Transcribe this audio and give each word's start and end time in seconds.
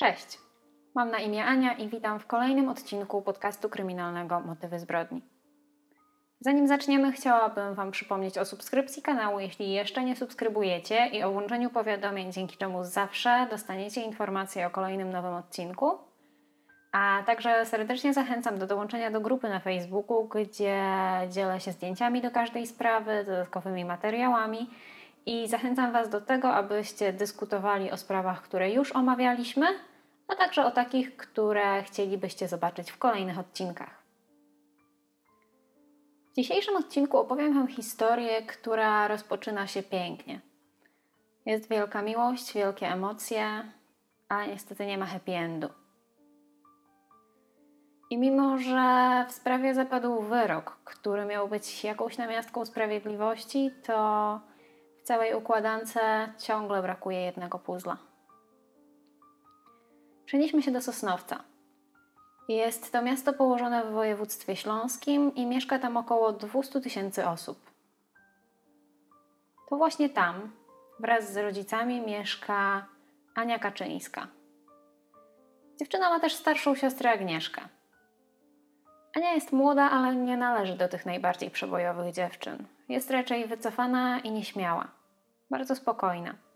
Cześć, 0.00 0.38
mam 0.94 1.10
na 1.10 1.18
imię 1.18 1.44
Ania 1.44 1.72
i 1.72 1.88
witam 1.88 2.20
w 2.20 2.26
kolejnym 2.26 2.68
odcinku 2.68 3.22
podcastu 3.22 3.68
kryminalnego 3.68 4.40
Motywy 4.40 4.78
zbrodni. 4.78 5.22
Zanim 6.40 6.68
zaczniemy, 6.68 7.12
chciałabym 7.12 7.74
Wam 7.74 7.90
przypomnieć 7.90 8.38
o 8.38 8.44
subskrypcji 8.44 9.02
kanału, 9.02 9.40
jeśli 9.40 9.72
jeszcze 9.72 10.04
nie 10.04 10.16
subskrybujecie, 10.16 11.06
i 11.06 11.22
o 11.22 11.32
włączeniu 11.32 11.70
powiadomień, 11.70 12.32
dzięki 12.32 12.56
czemu 12.56 12.84
zawsze 12.84 13.46
dostaniecie 13.50 14.02
informacje 14.02 14.66
o 14.66 14.70
kolejnym 14.70 15.10
nowym 15.10 15.34
odcinku. 15.34 15.98
A 16.92 17.22
także 17.26 17.66
serdecznie 17.66 18.14
zachęcam 18.14 18.58
do 18.58 18.66
dołączenia 18.66 19.10
do 19.10 19.20
grupy 19.20 19.48
na 19.48 19.60
Facebooku, 19.60 20.28
gdzie 20.28 20.82
dzielę 21.30 21.60
się 21.60 21.72
zdjęciami 21.72 22.22
do 22.22 22.30
każdej 22.30 22.66
sprawy, 22.66 23.24
dodatkowymi 23.24 23.84
materiałami 23.84 24.70
i 25.26 25.48
zachęcam 25.48 25.92
Was 25.92 26.08
do 26.08 26.20
tego, 26.20 26.54
abyście 26.54 27.12
dyskutowali 27.12 27.90
o 27.90 27.96
sprawach, 27.96 28.42
które 28.42 28.70
już 28.70 28.92
omawialiśmy, 28.92 29.66
a 30.30 30.34
także 30.36 30.64
o 30.64 30.70
takich, 30.70 31.16
które 31.16 31.82
chcielibyście 31.82 32.48
zobaczyć 32.48 32.90
w 32.90 32.98
kolejnych 32.98 33.38
odcinkach. 33.38 34.02
W 36.32 36.34
dzisiejszym 36.36 36.76
odcinku 36.76 37.18
opowiem 37.18 37.54
Wam 37.54 37.68
historię, 37.68 38.42
która 38.42 39.08
rozpoczyna 39.08 39.66
się 39.66 39.82
pięknie. 39.82 40.40
Jest 41.46 41.68
wielka 41.68 42.02
miłość, 42.02 42.52
wielkie 42.52 42.88
emocje, 42.88 43.72
a 44.28 44.46
niestety 44.46 44.86
nie 44.86 44.98
ma 44.98 45.06
happy 45.06 45.32
endu. 45.32 45.68
I 48.10 48.18
mimo, 48.18 48.58
że 48.58 49.24
w 49.28 49.32
sprawie 49.32 49.74
zapadł 49.74 50.22
wyrok, 50.22 50.76
który 50.84 51.24
miał 51.24 51.48
być 51.48 51.84
jakąś 51.84 52.18
namiastką 52.18 52.64
sprawiedliwości, 52.64 53.70
to 53.86 54.40
w 54.98 55.02
całej 55.02 55.34
układance 55.34 55.98
ciągle 56.38 56.82
brakuje 56.82 57.20
jednego 57.20 57.58
puzla. 57.58 58.09
Przenieśmy 60.30 60.62
się 60.62 60.70
do 60.70 60.80
Sosnowca. 60.80 61.44
Jest 62.48 62.92
to 62.92 63.02
miasto 63.02 63.32
położone 63.32 63.84
w 63.84 63.92
województwie 63.92 64.56
śląskim 64.56 65.34
i 65.34 65.46
mieszka 65.46 65.78
tam 65.78 65.96
około 65.96 66.32
200 66.32 66.80
tysięcy 66.80 67.28
osób. 67.28 67.70
To 69.68 69.76
właśnie 69.76 70.08
tam, 70.08 70.50
wraz 71.00 71.32
z 71.32 71.36
rodzicami, 71.36 72.00
mieszka 72.00 72.86
Ania 73.34 73.58
Kaczyńska. 73.58 74.26
Dziewczyna 75.78 76.10
ma 76.10 76.20
też 76.20 76.34
starszą 76.34 76.74
siostrę 76.74 77.10
Agnieszkę. 77.10 77.62
Ania 79.16 79.32
jest 79.32 79.52
młoda, 79.52 79.90
ale 79.90 80.16
nie 80.16 80.36
należy 80.36 80.76
do 80.76 80.88
tych 80.88 81.06
najbardziej 81.06 81.50
przebojowych 81.50 82.14
dziewczyn. 82.14 82.66
Jest 82.88 83.10
raczej 83.10 83.46
wycofana 83.46 84.20
i 84.20 84.30
nieśmiała. 84.30 84.88
Bardzo 85.50 85.74
spokojna. 85.76 86.49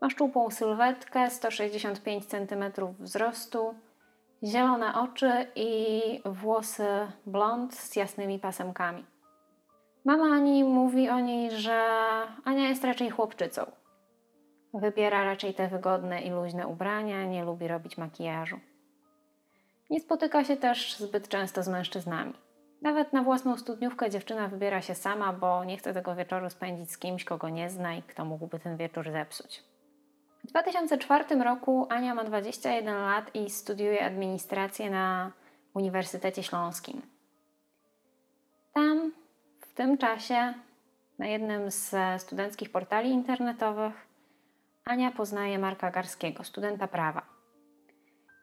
Ma 0.00 0.10
szczupłą 0.10 0.50
sylwetkę, 0.50 1.30
165 1.30 2.26
cm 2.26 2.64
wzrostu, 2.98 3.74
zielone 4.44 4.94
oczy 4.94 5.46
i 5.54 6.00
włosy 6.24 6.86
blond 7.26 7.74
z 7.74 7.96
jasnymi 7.96 8.38
pasemkami. 8.38 9.04
Mama 10.04 10.36
Ani 10.36 10.64
mówi 10.64 11.08
o 11.08 11.20
niej, 11.20 11.50
że 11.50 11.82
Ania 12.44 12.68
jest 12.68 12.84
raczej 12.84 13.10
chłopczycą. 13.10 13.72
Wybiera 14.74 15.24
raczej 15.24 15.54
te 15.54 15.68
wygodne 15.68 16.20
i 16.20 16.30
luźne 16.30 16.66
ubrania, 16.66 17.24
nie 17.24 17.44
lubi 17.44 17.68
robić 17.68 17.98
makijażu. 17.98 18.60
Nie 19.90 20.00
spotyka 20.00 20.44
się 20.44 20.56
też 20.56 20.96
zbyt 20.96 21.28
często 21.28 21.62
z 21.62 21.68
mężczyznami. 21.68 22.32
Nawet 22.82 23.12
na 23.12 23.22
własną 23.22 23.56
studniówkę 23.56 24.10
dziewczyna 24.10 24.48
wybiera 24.48 24.82
się 24.82 24.94
sama, 24.94 25.32
bo 25.32 25.64
nie 25.64 25.76
chce 25.76 25.94
tego 25.94 26.14
wieczoru 26.14 26.50
spędzić 26.50 26.90
z 26.90 26.98
kimś, 26.98 27.24
kogo 27.24 27.48
nie 27.48 27.70
zna 27.70 27.94
i 27.94 28.02
kto 28.02 28.24
mógłby 28.24 28.58
ten 28.58 28.76
wieczór 28.76 29.10
zepsuć. 29.10 29.62
W 30.46 30.48
2004 30.48 31.44
roku 31.44 31.86
Ania 31.90 32.14
ma 32.14 32.24
21 32.24 32.94
lat 32.94 33.34
i 33.34 33.50
studiuje 33.50 34.04
administrację 34.04 34.90
na 34.90 35.32
Uniwersytecie 35.74 36.42
Śląskim. 36.42 37.02
Tam, 38.74 39.12
w 39.60 39.74
tym 39.74 39.98
czasie, 39.98 40.54
na 41.18 41.26
jednym 41.26 41.70
z 41.70 41.94
studenckich 42.22 42.70
portali 42.72 43.10
internetowych, 43.10 44.06
Ania 44.84 45.10
poznaje 45.10 45.58
Marka 45.58 45.90
Garskiego, 45.90 46.44
studenta 46.44 46.88
prawa. 46.88 47.22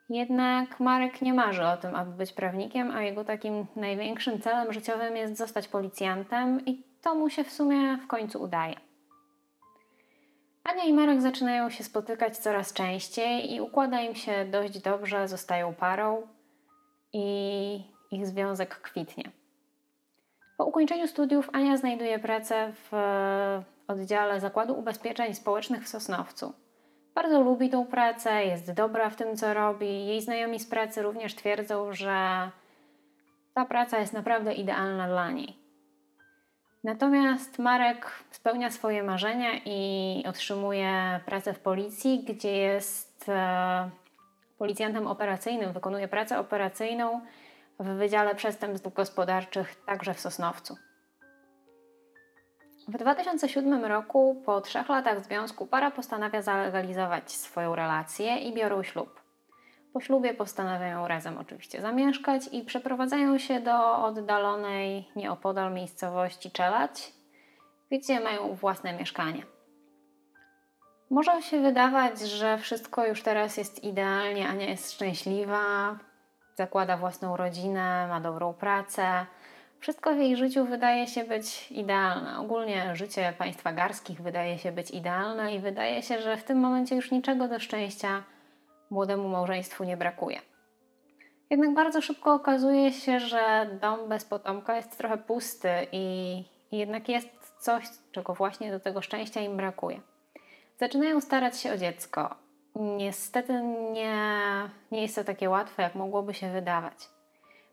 Jednak 0.10 0.80
Marek 0.80 1.22
nie 1.22 1.34
marzy 1.34 1.66
o 1.66 1.78
tym, 1.78 1.96
aby 1.96 2.12
być 2.12 2.34
prawnikiem, 2.34 2.92
a 2.92 3.02
jego 3.02 3.26
takim 3.26 3.66
największym 3.76 4.42
celem 4.42 4.74
życiowym 4.74 5.16
jest 5.16 5.38
zostać 5.38 5.68
policjantem, 5.68 6.66
i 6.66 6.84
to 7.02 7.16
mu 7.16 7.30
się 7.30 7.44
w 7.44 7.52
sumie 7.52 7.98
w 7.98 8.08
końcu 8.08 8.42
udaje. 8.42 8.76
Ania 10.64 10.84
i 10.84 10.94
Marek 10.94 11.22
zaczynają 11.22 11.70
się 11.70 11.84
spotykać 11.84 12.38
coraz 12.38 12.74
częściej 12.74 13.54
i 13.54 13.62
układa 13.62 14.02
im 14.02 14.16
się 14.16 14.46
dość 14.46 14.80
dobrze, 14.80 15.28
zostają 15.28 15.74
parą 15.74 16.28
i 17.14 17.84
ich 18.12 18.28
związek 18.28 18.82
kwitnie. 18.82 19.32
Po 20.58 20.66
ukończeniu 20.66 21.08
studiów 21.08 21.50
Ania 21.54 21.78
znajduje 21.78 22.20
pracę 22.20 22.74
w 22.74 22.92
oddziale 23.88 24.40
Zakładu 24.40 24.80
Ubezpieczeń 24.80 25.34
Społecznych 25.34 25.84
w 25.84 25.88
Sosnowcu. 25.88 26.54
Bardzo 27.16 27.42
lubi 27.42 27.70
tą 27.70 27.86
pracę, 27.86 28.46
jest 28.46 28.74
dobra 28.74 29.10
w 29.10 29.16
tym, 29.16 29.38
co 29.38 29.54
robi. 29.54 30.06
Jej 30.06 30.22
znajomi 30.22 30.60
z 30.60 30.68
pracy 30.68 31.02
również 31.02 31.36
twierdzą, 31.36 31.94
że 31.94 32.50
ta 33.54 33.66
praca 33.66 34.00
jest 34.00 34.14
naprawdę 34.14 34.54
idealna 34.54 35.08
dla 35.08 35.32
niej. 35.32 35.63
Natomiast 36.84 37.60
Marek 37.60 38.12
spełnia 38.32 38.72
swoje 38.72 39.04
marzenia 39.04 39.52
i 39.66 40.24
otrzymuje 40.28 41.20
pracę 41.26 41.54
w 41.54 41.60
policji, 41.60 42.24
gdzie 42.28 42.52
jest 42.52 43.30
e, 43.30 43.90
policjantem 44.58 45.08
operacyjnym, 45.08 45.74
wykonuje 45.74 46.08
pracę 46.08 46.40
operacyjną 46.40 47.22
w 47.80 47.88
Wydziale 47.88 48.36
Przestępstw 48.36 48.94
Gospodarczych, 48.94 49.76
także 49.86 50.14
w 50.14 50.20
Sosnowcu. 50.20 50.78
W 52.88 52.98
2007 52.98 53.86
roku, 53.86 54.42
po 54.46 54.62
trzech 54.62 54.90
latach 54.90 55.26
związku, 55.26 55.68
para 55.68 55.92
postanawia 55.92 56.42
zalegalizować 56.42 57.32
swoją 57.32 57.76
relację 57.76 58.38
i 58.38 58.54
biorą 58.54 58.84
ślub. 58.84 59.23
Po 59.94 60.02
ślubie 60.02 60.34
postanawiają 60.34 61.08
razem 61.08 61.38
oczywiście 61.38 61.82
zamieszkać 61.82 62.42
i 62.52 62.62
przeprowadzają 62.62 63.38
się 63.38 63.60
do 63.60 63.98
oddalonej 63.98 65.08
nieopodal 65.16 65.74
miejscowości 65.74 66.52
Czelać, 66.52 67.14
gdzie 67.92 68.20
mają 68.20 68.56
własne 68.56 68.94
mieszkanie. 68.94 69.44
Może 71.10 71.42
się 71.42 71.62
wydawać, 71.62 72.20
że 72.20 72.58
wszystko 72.58 73.08
już 73.08 73.24
teraz 73.24 73.58
jest 73.58 73.84
idealnie, 73.84 74.48
Ania 74.48 74.70
jest 74.70 74.92
szczęśliwa, 74.92 75.98
zakłada 76.56 76.98
własną 76.98 77.38
rodzinę, 77.38 78.08
ma 78.08 78.22
dobrą 78.22 78.54
pracę. 78.54 79.26
Wszystko 79.80 80.14
w 80.14 80.18
jej 80.18 80.38
życiu 80.38 80.66
wydaje 80.66 81.08
się 81.08 81.24
być 81.24 81.72
idealne. 81.72 82.40
Ogólnie 82.40 82.96
życie 82.96 83.34
państwa 83.38 83.74
garskich 83.74 84.22
wydaje 84.22 84.58
się 84.58 84.72
być 84.72 84.92
idealne 84.92 85.56
i 85.56 85.60
wydaje 85.60 86.02
się, 86.02 86.22
że 86.22 86.38
w 86.38 86.44
tym 86.44 86.60
momencie 86.60 86.96
już 86.96 87.12
niczego 87.12 87.48
do 87.48 87.60
szczęścia 87.60 88.24
młodemu 88.94 89.30
małżeństwu 89.30 89.84
nie 89.84 89.98
brakuje. 89.98 90.40
Jednak 91.50 91.74
bardzo 91.74 92.02
szybko 92.02 92.34
okazuje 92.34 92.92
się, 92.92 93.20
że 93.20 93.70
dom 93.82 94.10
bez 94.10 94.26
potomka 94.26 94.76
jest 94.76 94.98
trochę 94.98 95.18
pusty 95.18 95.70
i, 95.92 96.38
i 96.72 96.78
jednak 96.78 97.10
jest 97.10 97.30
coś, 97.60 97.84
czego 98.12 98.34
właśnie 98.34 98.72
do 98.72 98.80
tego 98.80 99.02
szczęścia 99.02 99.42
im 99.42 99.58
brakuje. 99.58 100.02
Zaczynają 100.80 101.22
starać 101.22 101.60
się 101.60 101.74
o 101.74 101.78
dziecko. 101.78 102.36
Niestety 102.76 103.62
nie, 103.94 104.16
nie 104.92 105.02
jest 105.02 105.16
to 105.16 105.24
takie 105.24 105.50
łatwe, 105.50 105.84
jak 105.84 105.96
mogłoby 105.96 106.34
się 106.34 106.52
wydawać. 106.52 107.10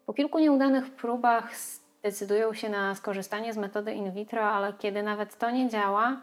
Po 0.06 0.14
kilku 0.14 0.38
nieudanych 0.38 0.90
próbach 0.90 1.50
decydują 2.02 2.54
się 2.54 2.68
na 2.68 2.94
skorzystanie 2.94 3.52
z 3.52 3.56
metody 3.56 3.92
in 3.92 4.12
vitro, 4.12 4.42
ale 4.42 4.72
kiedy 4.72 5.02
nawet 5.02 5.38
to 5.38 5.50
nie 5.50 5.68
działa, 5.68 6.20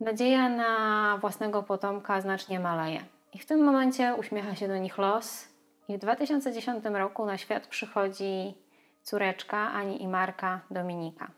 nadzieja 0.00 0.48
na 0.48 1.18
własnego 1.20 1.62
potomka 1.62 2.20
znacznie 2.20 2.60
maleje. 2.60 3.04
I 3.32 3.38
w 3.38 3.46
tym 3.46 3.64
momencie 3.64 4.14
uśmiecha 4.14 4.54
się 4.54 4.68
do 4.68 4.78
nich 4.78 4.98
los. 4.98 5.48
I 5.88 5.96
w 5.96 6.00
2010 6.00 6.84
roku 6.84 7.26
na 7.26 7.38
świat 7.38 7.66
przychodzi 7.66 8.54
córeczka 9.02 9.72
Ani 9.72 10.02
i 10.02 10.08
Marka 10.08 10.60
Dominika. 10.70 11.30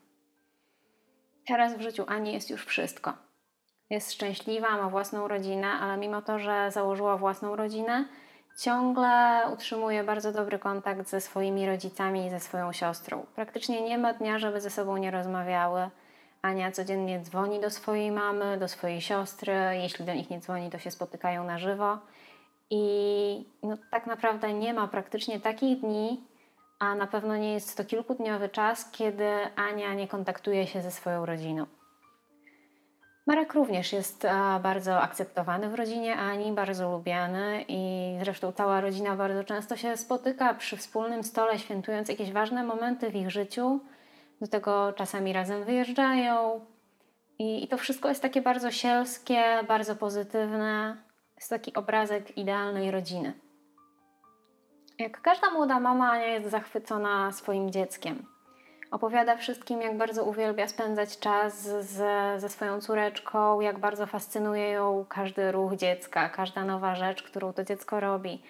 Teraz 1.46 1.75
w 1.75 1.81
życiu 1.81 2.05
Ani 2.08 2.32
jest 2.32 2.50
już 2.50 2.66
wszystko. 2.66 3.12
Jest 3.90 4.12
szczęśliwa, 4.12 4.76
ma 4.76 4.88
własną 4.88 5.28
rodzinę, 5.28 5.69
ale 5.69 5.96
mimo 5.96 6.22
to, 6.22 6.38
że 6.38 6.70
założyła 6.70 7.16
własną 7.16 7.56
rodzinę, 7.56 8.05
ciągle 8.58 9.43
utrzymuje 9.52 10.05
bardzo 10.05 10.32
dobry 10.32 10.58
kontakt 10.58 11.08
ze 11.08 11.20
swoimi 11.20 11.66
rodzicami 11.66 12.26
i 12.26 12.31
ze 12.31 12.40
swoją 12.40 12.72
siostrą. 12.72 13.26
Praktycznie 13.34 13.81
nie 13.81 13.99
ma 13.99 14.12
dnia, 14.12 14.38
żeby 14.38 14.61
ze 14.61 14.70
sobą 14.70 14.96
nie 14.96 15.11
rozmawiały 15.11 15.90
Ania 16.42 16.72
codziennie 16.72 17.20
dzwoni 17.20 17.60
do 17.60 17.70
swojej 17.70 18.12
mamy, 18.12 18.58
do 18.58 18.68
swojej 18.68 19.00
siostry. 19.00 19.54
Jeśli 19.72 20.04
do 20.04 20.14
nich 20.14 20.30
nie 20.30 20.40
dzwoni, 20.40 20.70
to 20.70 20.78
się 20.78 20.90
spotykają 20.90 21.44
na 21.44 21.58
żywo. 21.58 21.98
I 22.70 23.44
no, 23.62 23.76
tak 23.90 24.06
naprawdę 24.06 24.54
nie 24.54 24.74
ma 24.74 24.88
praktycznie 24.88 25.40
takich 25.40 25.80
dni, 25.80 26.20
a 26.78 26.94
na 26.94 27.06
pewno 27.06 27.36
nie 27.36 27.52
jest 27.52 27.76
to 27.76 27.84
kilkudniowy 27.84 28.48
czas, 28.48 28.90
kiedy 28.90 29.28
Ania 29.56 29.94
nie 29.94 30.08
kontaktuje 30.08 30.66
się 30.66 30.82
ze 30.82 30.90
swoją 30.90 31.26
rodziną. 31.26 31.66
Marek 33.26 33.54
również 33.54 33.92
jest 33.92 34.26
bardzo 34.62 35.00
akceptowany 35.00 35.68
w 35.68 35.74
rodzinie 35.74 36.16
Ani, 36.16 36.52
bardzo 36.52 36.90
lubiany 36.90 37.64
i 37.68 38.14
zresztą 38.18 38.52
cała 38.52 38.80
rodzina 38.80 39.16
bardzo 39.16 39.44
często 39.44 39.76
się 39.76 39.96
spotyka 39.96 40.54
przy 40.54 40.76
wspólnym 40.76 41.24
stole, 41.24 41.58
świętując 41.58 42.08
jakieś 42.08 42.32
ważne 42.32 42.64
momenty 42.64 43.10
w 43.10 43.14
ich 43.14 43.30
życiu. 43.30 43.80
Do 44.42 44.48
tego 44.48 44.92
czasami 44.92 45.32
razem 45.32 45.64
wyjeżdżają. 45.64 46.60
I, 47.38 47.64
i 47.64 47.68
to 47.68 47.76
wszystko 47.76 48.08
jest 48.08 48.22
takie 48.22 48.42
bardzo 48.42 48.70
sielskie, 48.70 49.44
bardzo 49.68 49.96
pozytywne. 49.96 50.96
Jest 51.36 51.50
taki 51.50 51.74
obrazek 51.74 52.38
idealnej 52.38 52.90
rodziny. 52.90 53.32
Jak 54.98 55.20
każda 55.20 55.50
młoda 55.50 55.80
mama, 55.80 56.10
Ania 56.10 56.26
jest 56.26 56.50
zachwycona 56.50 57.32
swoim 57.32 57.70
dzieckiem. 57.70 58.26
Opowiada 58.90 59.36
wszystkim, 59.36 59.82
jak 59.82 59.96
bardzo 59.96 60.24
uwielbia 60.24 60.68
spędzać 60.68 61.18
czas 61.18 61.62
ze, 61.84 62.34
ze 62.38 62.48
swoją 62.48 62.80
córeczką, 62.80 63.60
jak 63.60 63.78
bardzo 63.78 64.06
fascynuje 64.06 64.70
ją 64.70 65.06
każdy 65.08 65.52
ruch 65.52 65.76
dziecka, 65.76 66.28
każda 66.28 66.64
nowa 66.64 66.94
rzecz, 66.94 67.22
którą 67.22 67.52
to 67.52 67.64
dziecko 67.64 68.00
robi. 68.00 68.42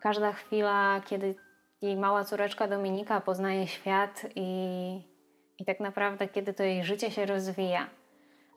Każda 0.00 0.32
chwila, 0.32 1.00
kiedy 1.04 1.34
jej 1.82 1.96
mała 1.96 2.24
córeczka 2.24 2.68
Dominika 2.68 3.20
poznaje 3.20 3.66
świat 3.66 4.26
i, 4.34 5.13
i 5.58 5.64
tak 5.64 5.80
naprawdę 5.80 6.28
kiedy 6.28 6.54
to 6.54 6.62
jej 6.62 6.84
życie 6.84 7.10
się 7.10 7.26
rozwija. 7.26 7.86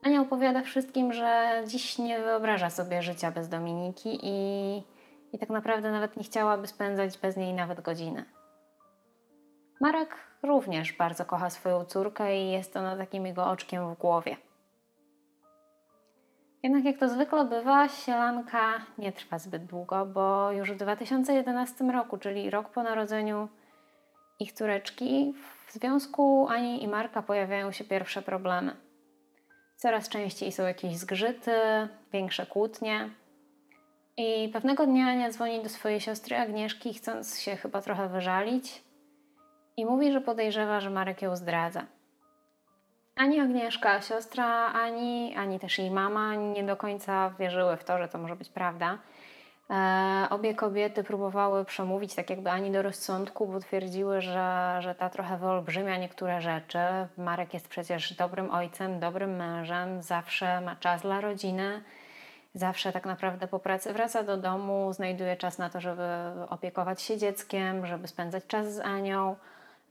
Ania 0.04 0.22
opowiada 0.22 0.62
wszystkim, 0.62 1.14
że 1.14 1.62
dziś 1.68 1.98
nie 1.98 2.20
wyobraża 2.20 2.70
sobie 2.70 3.02
życia 3.02 3.32
bez 3.32 3.50
Dominiki 3.50 4.20
i, 4.24 4.78
i 5.34 5.40
tak 5.40 5.50
naprawdę 5.50 5.92
nawet 5.92 6.18
nie 6.18 6.24
chciałaby 6.24 6.68
spędzać 6.68 7.18
bez 7.18 7.38
niej 7.38 7.54
nawet 7.54 7.82
godziny. 7.82 8.26
Marek 9.82 10.16
również 10.44 10.94
bardzo 10.94 11.26
kocha 11.26 11.50
swoją 11.50 11.86
córkę 11.86 12.38
i 12.38 12.52
jest 12.52 12.78
ona 12.78 12.98
takim 12.98 13.26
jego 13.26 13.46
oczkiem 13.46 13.96
w 13.96 13.98
głowie. 13.98 14.38
Jednak 16.64 16.86
jak 16.86 16.98
to 16.98 17.10
zwykle 17.10 17.46
bywa, 17.46 17.90
sielanka 17.90 18.74
nie 18.98 19.12
trwa 19.12 19.40
zbyt 19.40 19.66
długo, 19.66 20.06
bo 20.06 20.52
już 20.52 20.72
w 20.72 20.76
2011 20.76 21.84
roku, 21.86 22.18
czyli 22.18 22.50
rok 22.50 22.70
po 22.70 22.84
narodzeniu 22.84 23.48
ich 24.39 24.54
córeczki, 24.54 25.34
w 25.68 25.74
związku 25.74 26.48
Ani 26.50 26.84
i 26.84 26.88
Marka 26.88 27.22
pojawiają 27.22 27.72
się 27.72 27.84
pierwsze 27.84 28.22
problemy. 28.22 28.75
Coraz 29.75 30.10
częściej 30.10 30.51
są 30.51 30.63
jakieś 30.63 30.98
zgrzyty, 30.98 31.51
większe 32.13 32.45
kłótnie. 32.45 33.10
I 34.18 34.50
pewnego 34.54 34.86
dnia 34.86 35.07
Ania 35.07 35.30
dzwoni 35.30 35.63
do 35.63 35.69
swojej 35.69 36.01
siostry 36.01 36.38
Agnieszki, 36.38 36.94
chcąc 36.94 37.39
się 37.39 37.56
chyba 37.56 37.81
trochę 37.81 38.10
wyżalić, 38.10 38.84
i 39.78 39.86
mówi, 39.86 40.12
że 40.12 40.22
podejrzewa, 40.22 40.80
że 40.80 40.89
Marek 40.89 41.22
ją 41.22 41.36
zdradza. 41.36 41.86
Ani 43.16 43.39
Agnieszka, 43.39 44.01
siostra 44.01 44.74
Ani, 44.74 45.36
ani 45.36 45.60
też 45.60 45.78
jej 45.80 45.92
mama 45.92 46.36
nie 46.36 46.63
do 46.63 46.78
końca 46.78 47.30
wierzyły 47.39 47.78
w 47.78 47.84
to, 47.84 47.98
że 47.98 48.07
to 48.07 48.18
może 48.18 48.36
być 48.36 48.50
prawda. 48.50 48.98
E, 49.69 50.28
obie 50.30 50.56
kobiety 50.56 51.04
próbowały 51.04 51.66
przemówić 51.66 52.16
tak 52.16 52.30
jakby 52.30 52.50
Ani 52.50 52.72
do 52.72 52.81
rozsądku, 52.81 53.48
bo 53.48 53.60
twierdziły, 53.60 54.22
że, 54.22 54.78
że 54.80 54.96
ta 54.96 55.10
trochę 55.10 55.38
wyolbrzymia 55.38 55.98
niektóre 55.98 56.42
rzeczy. 56.42 56.80
Marek 57.18 57.54
jest 57.54 57.68
przecież 57.68 58.14
dobrym 58.14 58.52
ojcem, 58.52 59.00
dobrym 59.00 59.36
mężem, 59.36 60.02
zawsze 60.02 60.62
ma 60.62 60.75
czas 60.75 61.02
dla 61.02 61.22
rodziny, 61.22 61.84
zawsze 62.54 62.92
tak 62.92 63.06
naprawdę 63.06 63.48
po 63.48 63.60
pracy 63.60 63.94
wraca 63.94 64.24
do 64.24 64.38
domu, 64.38 64.94
znajduje 64.94 65.38
czas 65.38 65.58
na 65.58 65.70
to, 65.70 65.81
żeby 65.81 66.04
opiekować 66.50 67.02
się 67.02 67.18
dzieckiem, 67.18 67.86
żeby 67.86 68.08
spędzać 68.08 68.48
czas 68.48 68.74
z 68.74 68.80
Anią. 68.80 69.36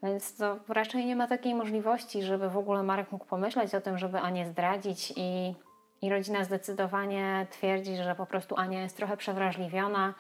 Więc 0.03 0.37
to 0.37 0.57
raczej 0.69 1.07
nie 1.07 1.17
ma 1.17 1.27
takiej 1.27 1.55
możliwości, 1.55 2.23
żeby 2.23 2.51
w 2.51 2.57
ogóle 2.59 2.83
Marek 2.83 3.13
mógł 3.13 3.25
pomyśleć 3.25 3.75
o 3.75 3.81
tym, 3.81 3.99
żeby 3.99 4.21
Anię 4.21 4.47
zdradzić 4.47 5.13
i, 5.17 5.55
i 6.03 6.11
rodzina 6.11 6.45
zdecydowanie 6.45 7.47
twierdzi, 7.51 7.97
że 7.97 8.15
po 8.15 8.27
prostu 8.27 8.57
Ania 8.57 8.83
jest 8.83 8.97
trochę 8.97 9.17
przewrażliwiona 9.17 10.15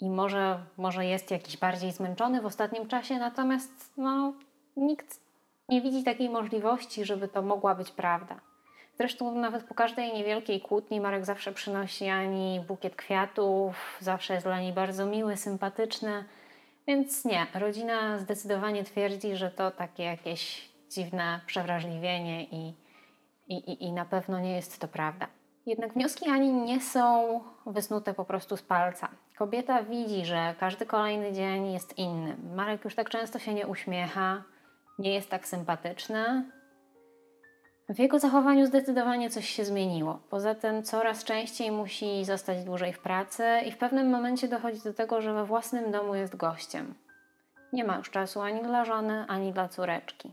i 0.00 0.10
może, 0.10 0.58
może 0.76 1.06
jest 1.06 1.30
jakiś 1.30 1.56
bardziej 1.56 1.92
zmęczony 1.92 2.42
w 2.42 2.46
ostatnim 2.46 2.88
czasie, 2.88 3.18
natomiast 3.18 3.92
no, 3.96 4.32
nikt 4.76 5.20
nie 5.68 5.80
widzi 5.80 6.04
takiej 6.04 6.30
możliwości, 6.30 7.04
żeby 7.04 7.28
to 7.28 7.42
mogła 7.42 7.74
być 7.74 7.90
prawda. 7.90 8.40
Zresztą 8.98 9.34
nawet 9.34 9.64
po 9.64 9.74
każdej 9.74 10.12
niewielkiej 10.12 10.60
kłótni 10.60 11.00
Marek 11.00 11.24
zawsze 11.24 11.52
przynosi 11.52 12.08
Ani 12.08 12.60
bukiet 12.68 12.96
kwiatów, 12.96 13.98
zawsze 14.00 14.34
jest 14.34 14.46
dla 14.46 14.60
niej 14.60 14.72
bardzo 14.72 15.06
miły, 15.06 15.36
sympatyczny. 15.36 16.24
Więc 16.86 17.24
nie, 17.24 17.46
rodzina 17.54 18.18
zdecydowanie 18.18 18.84
twierdzi, 18.84 19.36
że 19.36 19.50
to 19.50 19.70
takie 19.70 20.02
jakieś 20.02 20.68
dziwne 20.90 21.40
przewrażliwienie 21.46 22.44
i, 22.44 22.72
i, 23.54 23.84
i 23.84 23.92
na 23.92 24.04
pewno 24.04 24.40
nie 24.40 24.56
jest 24.56 24.78
to 24.78 24.88
prawda. 24.88 25.26
Jednak 25.66 25.92
wnioski 25.92 26.30
Ani 26.30 26.52
nie 26.52 26.80
są 26.80 27.40
wysnute 27.66 28.14
po 28.14 28.24
prostu 28.24 28.56
z 28.56 28.62
palca. 28.62 29.08
Kobieta 29.38 29.82
widzi, 29.82 30.26
że 30.26 30.54
każdy 30.60 30.86
kolejny 30.86 31.32
dzień 31.32 31.72
jest 31.72 31.98
inny. 31.98 32.36
Marek 32.54 32.84
już 32.84 32.94
tak 32.94 33.10
często 33.10 33.38
się 33.38 33.54
nie 33.54 33.66
uśmiecha, 33.66 34.42
nie 34.98 35.14
jest 35.14 35.30
tak 35.30 35.48
sympatyczny, 35.48 36.44
w 37.94 37.98
jego 37.98 38.18
zachowaniu 38.18 38.66
zdecydowanie 38.66 39.30
coś 39.30 39.48
się 39.48 39.64
zmieniło. 39.64 40.20
Poza 40.30 40.54
tym 40.54 40.82
coraz 40.82 41.24
częściej 41.24 41.70
musi 41.70 42.24
zostać 42.24 42.64
dłużej 42.64 42.92
w 42.92 42.98
pracy 42.98 43.44
i 43.66 43.72
w 43.72 43.78
pewnym 43.78 44.10
momencie 44.10 44.48
dochodzi 44.48 44.80
do 44.80 44.94
tego, 44.94 45.20
że 45.20 45.34
we 45.34 45.44
własnym 45.44 45.90
domu 45.90 46.14
jest 46.14 46.36
gościem. 46.36 46.94
Nie 47.72 47.84
ma 47.84 47.96
już 47.96 48.10
czasu 48.10 48.40
ani 48.40 48.62
dla 48.62 48.84
żony, 48.84 49.24
ani 49.28 49.52
dla 49.52 49.68
córeczki. 49.68 50.32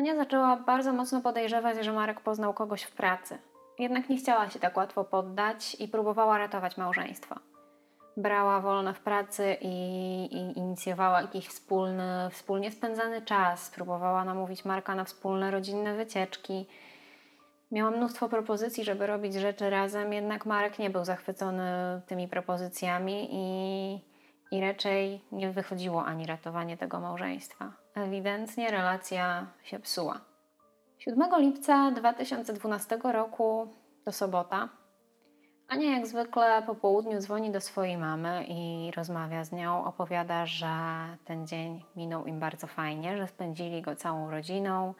Ania 0.00 0.16
zaczęła 0.16 0.56
bardzo 0.56 0.92
mocno 0.92 1.20
podejrzewać, 1.20 1.84
że 1.84 1.92
Marek 1.92 2.20
poznał 2.20 2.54
kogoś 2.54 2.82
w 2.82 2.92
pracy. 2.92 3.38
Jednak 3.78 4.08
nie 4.08 4.16
chciała 4.16 4.50
się 4.50 4.58
tak 4.58 4.76
łatwo 4.76 5.04
poddać 5.04 5.76
i 5.80 5.88
próbowała 5.88 6.38
ratować 6.38 6.76
małżeństwo. 6.76 7.34
Brała 8.16 8.60
wolne 8.60 8.94
w 8.94 9.00
pracy 9.00 9.56
i, 9.60 9.68
i 10.32 10.58
inicjowała 10.58 11.22
jakiś 11.22 11.48
wspólny, 11.48 12.28
wspólnie 12.30 12.70
spędzany 12.70 13.22
czas. 13.22 13.70
Próbowała 13.70 14.24
namówić 14.24 14.64
Marka 14.64 14.94
na 14.94 15.04
wspólne 15.04 15.50
rodzinne 15.50 15.96
wycieczki 15.96 16.66
Miałam 17.72 17.96
mnóstwo 17.96 18.28
propozycji, 18.28 18.84
żeby 18.84 19.06
robić 19.06 19.34
rzeczy 19.34 19.70
razem, 19.70 20.12
jednak 20.12 20.46
Marek 20.46 20.78
nie 20.78 20.90
był 20.90 21.04
zachwycony 21.04 21.62
tymi 22.06 22.28
propozycjami 22.28 23.28
i, 23.32 24.00
i 24.50 24.60
raczej 24.60 25.24
nie 25.32 25.50
wychodziło 25.50 26.04
ani 26.04 26.26
ratowanie 26.26 26.76
tego 26.76 27.00
małżeństwa. 27.00 27.72
Ewidentnie 27.94 28.70
relacja 28.70 29.46
się 29.62 29.78
psuła. 29.78 30.20
7 30.98 31.28
lipca 31.38 31.90
2012 31.90 32.98
roku 33.02 33.74
to 34.04 34.12
sobota. 34.12 34.68
Ania 35.68 35.90
jak 35.90 36.06
zwykle 36.06 36.62
po 36.62 36.74
południu 36.74 37.20
dzwoni 37.20 37.50
do 37.50 37.60
swojej 37.60 37.96
mamy 37.96 38.44
i 38.48 38.90
rozmawia 38.96 39.44
z 39.44 39.52
nią. 39.52 39.84
Opowiada, 39.84 40.46
że 40.46 40.68
ten 41.24 41.46
dzień 41.46 41.84
minął 41.96 42.24
im 42.24 42.40
bardzo 42.40 42.66
fajnie, 42.66 43.16
że 43.16 43.26
spędzili 43.26 43.82
go 43.82 43.96
całą 43.96 44.30
rodziną, 44.30 44.94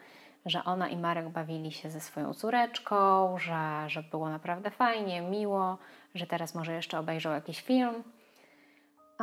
że 0.45 0.63
ona 0.63 0.89
i 0.89 0.97
Marek 0.97 1.29
bawili 1.29 1.71
się 1.71 1.89
ze 1.89 1.99
swoją 1.99 2.33
córeczką, 2.33 3.37
że, 3.37 3.83
że 3.87 4.03
było 4.03 4.29
naprawdę 4.29 4.71
fajnie, 4.71 5.21
miło, 5.21 5.77
że 6.15 6.27
teraz 6.27 6.55
może 6.55 6.73
jeszcze 6.73 6.99
obejrzał 6.99 7.33
jakiś 7.33 7.61
film. 7.61 8.03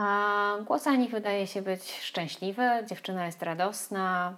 A 0.00 0.56
głos 0.66 0.86
Ani 0.86 1.08
wydaje 1.08 1.46
się 1.46 1.62
być 1.62 2.00
szczęśliwy, 2.00 2.62
dziewczyna 2.86 3.26
jest 3.26 3.42
radosna. 3.42 4.36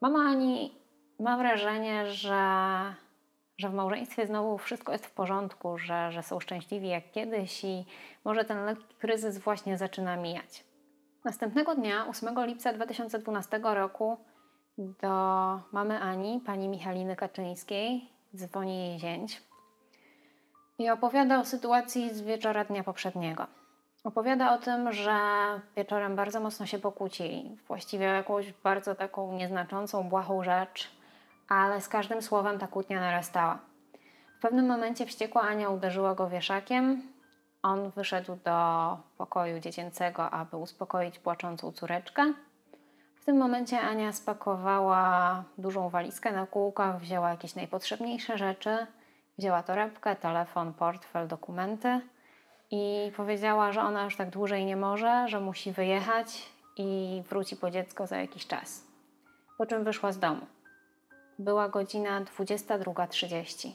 Mama 0.00 0.18
Ani 0.18 0.74
ma 1.20 1.36
wrażenie, 1.36 2.06
że, 2.12 2.44
że 3.58 3.68
w 3.68 3.74
małżeństwie 3.74 4.26
znowu 4.26 4.58
wszystko 4.58 4.92
jest 4.92 5.06
w 5.06 5.10
porządku, 5.10 5.78
że, 5.78 6.12
że 6.12 6.22
są 6.22 6.40
szczęśliwi 6.40 6.88
jak 6.88 7.10
kiedyś 7.10 7.64
i 7.64 7.84
może 8.24 8.44
ten 8.44 8.64
lekki 8.64 8.94
kryzys 8.94 9.38
właśnie 9.38 9.78
zaczyna 9.78 10.16
mijać. 10.16 10.64
Następnego 11.24 11.74
dnia, 11.74 12.06
8 12.06 12.46
lipca 12.46 12.72
2012 12.72 13.60
roku, 13.62 14.16
do 14.78 15.08
mamy 15.72 16.00
Ani, 16.00 16.40
pani 16.46 16.68
Michaliny 16.68 17.16
Kaczyńskiej. 17.16 18.10
Dzwoni 18.34 18.78
jej 18.78 18.98
zięć 18.98 19.42
i 20.78 20.90
opowiada 20.90 21.40
o 21.40 21.44
sytuacji 21.44 22.14
z 22.14 22.22
wieczora 22.22 22.64
dnia 22.64 22.84
poprzedniego. 22.84 23.46
Opowiada 24.06 24.54
o 24.54 24.58
tym, 24.58 24.92
że 24.92 25.18
wieczorem 25.76 26.16
bardzo 26.16 26.40
mocno 26.40 26.66
się 26.66 26.78
pokłócili. 26.78 27.56
Właściwie 27.68 28.04
jakąś 28.04 28.52
bardzo 28.52 28.94
taką 28.94 29.32
nieznaczącą, 29.32 30.08
błahą 30.08 30.44
rzecz, 30.44 30.90
ale 31.48 31.80
z 31.80 31.88
każdym 31.88 32.22
słowem 32.22 32.58
ta 32.58 32.66
kłótnia 32.66 33.00
narastała. 33.00 33.58
W 34.38 34.40
pewnym 34.42 34.66
momencie 34.66 35.06
wściekła 35.06 35.42
Ania 35.42 35.70
uderzyła 35.70 36.14
go 36.14 36.28
wieszakiem. 36.28 37.02
On 37.62 37.90
wyszedł 37.90 38.36
do 38.44 38.98
pokoju 39.18 39.60
dziecięcego, 39.60 40.30
aby 40.30 40.56
uspokoić 40.56 41.18
płaczącą 41.18 41.72
córeczkę. 41.72 42.32
W 43.14 43.24
tym 43.24 43.36
momencie 43.36 43.80
Ania 43.80 44.12
spakowała 44.12 45.44
dużą 45.58 45.88
walizkę 45.88 46.32
na 46.32 46.46
kółkach, 46.46 47.00
wzięła 47.00 47.30
jakieś 47.30 47.54
najpotrzebniejsze 47.54 48.38
rzeczy, 48.38 48.86
wzięła 49.38 49.62
torebkę, 49.62 50.16
telefon, 50.16 50.74
portfel, 50.74 51.28
dokumenty 51.28 52.00
i 52.70 53.12
powiedziała, 53.16 53.72
że 53.72 53.82
ona 53.82 54.04
już 54.04 54.16
tak 54.16 54.30
dłużej 54.30 54.64
nie 54.64 54.76
może, 54.76 55.28
że 55.28 55.40
musi 55.40 55.72
wyjechać 55.72 56.42
i 56.76 57.22
wróci 57.28 57.56
po 57.56 57.70
dziecko 57.70 58.06
za 58.06 58.16
jakiś 58.16 58.46
czas. 58.46 58.84
Po 59.58 59.66
czym 59.66 59.84
wyszła 59.84 60.12
z 60.12 60.18
domu. 60.18 60.46
Była 61.38 61.68
godzina 61.68 62.20
22.30. 62.20 63.70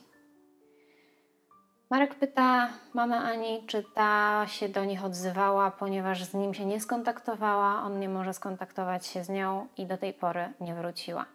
Marek 1.89 2.15
pyta 2.15 2.69
mamę 2.93 3.17
Ani, 3.17 3.63
czy 3.67 3.83
ta 3.93 4.43
się 4.47 4.69
do 4.69 4.85
nich 4.85 5.05
odzywała, 5.05 5.71
ponieważ 5.71 6.23
z 6.23 6.33
nim 6.33 6.53
się 6.53 6.65
nie 6.65 6.81
skontaktowała, 6.81 7.83
on 7.83 7.99
nie 7.99 8.09
może 8.09 8.33
skontaktować 8.33 9.05
się 9.05 9.23
z 9.23 9.29
nią 9.29 9.67
i 9.77 9.85
do 9.85 9.97
tej 9.97 10.13
pory 10.13 10.53
nie 10.59 10.75
wróciła. 10.75 11.25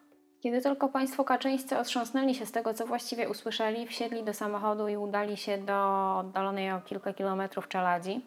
Kiedy 0.47 0.61
tylko 0.61 0.89
państwo 0.89 1.25
kaczyńscy 1.25 1.79
otrząsnęli 1.79 2.35
się 2.35 2.47
z 2.47 2.53
tego, 2.53 2.75
co 2.75 2.87
właściwie 2.87 3.29
usłyszeli, 3.29 3.87
wsiedli 3.87 4.25
do 4.25 4.35
samochodu 4.35 4.89
i 4.89 4.97
udali 4.97 5.37
się 5.37 5.59
do 5.59 6.17
oddalonej 6.19 6.73
o 6.73 6.81
kilka 6.81 7.13
kilometrów 7.13 7.69
czeladzi, 7.69 8.21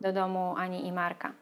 do 0.00 0.12
domu 0.12 0.54
Ani 0.58 0.86
i 0.86 0.92
Marka. 0.92 1.32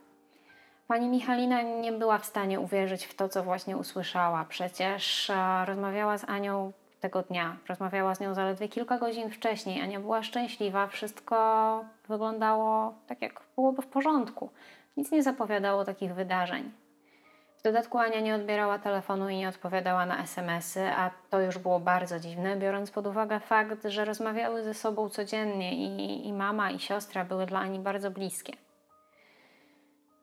Pani 0.89 1.09
Michalina 1.09 1.63
nie 1.63 1.93
była 1.93 2.19
w 2.19 2.27
stanie 2.27 2.61
uwierzyć 2.61 3.05
w 3.05 3.15
to, 3.15 3.29
co 3.29 3.43
właśnie 3.43 3.77
usłyszała. 3.77 4.45
Przecież 4.49 5.31
e, 5.31 5.65
rozmawiała 5.65 6.19
z 6.19 6.25
Anią 6.25 6.73
tego 7.01 7.23
dnia. 7.23 7.57
Rozmawiała 7.69 8.15
z 8.15 8.21
nią 8.21 8.35
zaledwie 8.35 8.69
kilka 8.69 8.99
godzin 8.99 9.31
wcześniej. 9.31 9.81
Ania 9.81 10.01
była 10.01 10.23
szczęśliwa, 10.23 10.87
wszystko 10.87 11.85
wyglądało 12.09 12.95
tak, 13.07 13.23
jak 13.23 13.41
byłoby 13.57 13.83
w 13.83 13.87
porządku. 13.87 14.51
Nic 14.97 15.11
nie 15.11 15.23
zapowiadało 15.23 15.85
takich 15.85 16.15
wydarzeń. 16.15 16.73
W 17.61 17.63
dodatku 17.63 17.99
Ania 17.99 18.21
nie 18.21 18.35
odbierała 18.35 18.79
telefonu 18.79 19.29
i 19.29 19.37
nie 19.37 19.49
odpowiadała 19.49 20.07
na 20.07 20.23
SMS-y, 20.23 20.91
a 20.91 21.11
to 21.31 21.41
już 21.41 21.59
było 21.59 21.81
bardzo 21.81 22.21
dziwne, 22.21 22.57
biorąc 22.57 22.91
pod 22.91 23.07
uwagę 23.07 23.41
fakt, 23.41 23.85
że 23.85 24.05
rozmawiały 24.05 24.63
ze 24.63 24.75
sobą 24.75 25.09
codziennie 25.09 25.75
i, 25.75 26.29
i 26.29 26.33
mama 26.33 26.71
i 26.71 26.79
siostra 26.79 27.25
były 27.25 27.47
dla 27.47 27.59
Ani 27.59 27.79
bardzo 27.79 28.11
bliskie. 28.11 28.53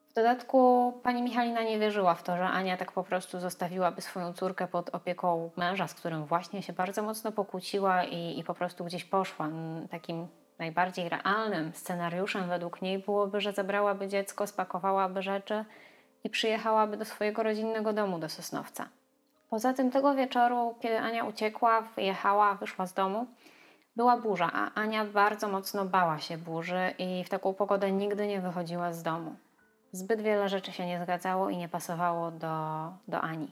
W 0.09 0.13
dodatku 0.13 0.93
pani 1.03 1.21
Michalina 1.21 1.63
nie 1.63 1.79
wierzyła 1.79 2.15
w 2.15 2.23
to, 2.23 2.37
że 2.37 2.43
Ania 2.43 2.77
tak 2.77 2.91
po 2.91 3.03
prostu 3.03 3.39
zostawiłaby 3.39 4.01
swoją 4.01 4.33
córkę 4.33 4.67
pod 4.67 4.89
opieką 4.89 5.49
męża, 5.57 5.87
z 5.87 5.93
którym 5.93 6.25
właśnie 6.25 6.63
się 6.63 6.73
bardzo 6.73 7.03
mocno 7.03 7.31
pokłóciła 7.31 8.03
i, 8.03 8.39
i 8.39 8.43
po 8.43 8.53
prostu 8.53 8.85
gdzieś 8.85 9.05
poszła. 9.05 9.49
Takim 9.91 10.27
najbardziej 10.59 11.09
realnym 11.09 11.73
scenariuszem 11.73 12.49
według 12.49 12.81
niej 12.81 12.99
byłoby, 12.99 13.41
że 13.41 13.53
zabrałaby 13.53 14.07
dziecko, 14.07 14.47
spakowałaby 14.47 15.21
rzeczy 15.21 15.65
i 16.27 16.29
przyjechałaby 16.29 16.97
do 16.97 17.05
swojego 17.05 17.43
rodzinnego 17.43 17.93
domu 17.93 18.19
do 18.19 18.29
Sosnowca. 18.29 18.89
Poza 19.49 19.73
tym 19.73 19.91
tego 19.91 20.15
wieczoru, 20.15 20.75
kiedy 20.79 20.99
Ania 20.99 21.23
uciekła, 21.23 21.81
wyjechała, 21.81 22.55
wyszła 22.55 22.87
z 22.87 22.93
domu, 22.93 23.27
była 23.95 24.17
burza, 24.17 24.51
a 24.53 24.73
Ania 24.73 25.05
bardzo 25.05 25.47
mocno 25.47 25.85
bała 25.85 26.19
się 26.19 26.37
burzy 26.37 26.93
i 26.97 27.23
w 27.23 27.29
taką 27.29 27.53
pogodę 27.53 27.91
nigdy 27.91 28.27
nie 28.27 28.41
wychodziła 28.41 28.93
z 28.93 29.03
domu. 29.03 29.35
Zbyt 29.91 30.21
wiele 30.21 30.49
rzeczy 30.49 30.71
się 30.71 30.85
nie 30.85 31.03
zgadzało 31.03 31.49
i 31.49 31.57
nie 31.57 31.69
pasowało 31.69 32.31
do, 32.31 32.47
do 33.07 33.21
Ani. 33.21 33.51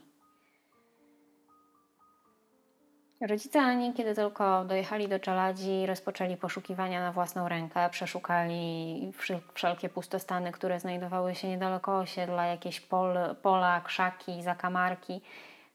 Rodzice 3.20 3.60
Ani, 3.60 3.92
kiedy 3.92 4.14
tylko 4.14 4.64
dojechali 4.64 5.08
do 5.08 5.20
Czeladzi, 5.20 5.86
rozpoczęli 5.86 6.36
poszukiwania 6.36 7.00
na 7.00 7.12
własną 7.12 7.48
rękę. 7.48 7.90
Przeszukali 7.90 9.12
wszelkie 9.54 9.88
pustostany, 9.88 10.52
które 10.52 10.80
znajdowały 10.80 11.34
się 11.34 11.48
niedaleko 11.48 11.98
osiedla, 11.98 12.46
jakieś 12.46 12.80
pol, 12.80 13.18
pola, 13.42 13.80
krzaki, 13.80 14.42
zakamarki. 14.42 15.20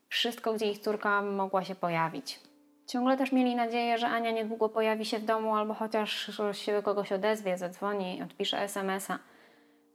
Wszystko, 0.10 0.54
gdzie 0.54 0.72
ich 0.72 0.80
córka 0.80 1.22
mogła 1.22 1.64
się 1.64 1.76
pojawić. 1.76 2.40
Ciągle 2.88 3.18
też 3.18 3.32
mieli 3.32 3.56
nadzieję, 3.56 3.98
że 3.98 4.08
Ania 4.08 4.32
niedługo 4.32 4.70
pojawi 4.70 5.06
się 5.06 5.20
w 5.20 5.26
domu 5.26 5.56
albo 5.56 5.74
chociaż 5.74 6.32
się 6.52 6.74
do 6.74 6.84
kogoś 6.84 7.12
odezwie, 7.12 7.58
zadzwoni, 7.58 8.24
odpisze 8.24 8.60
SMS-a 8.60 9.20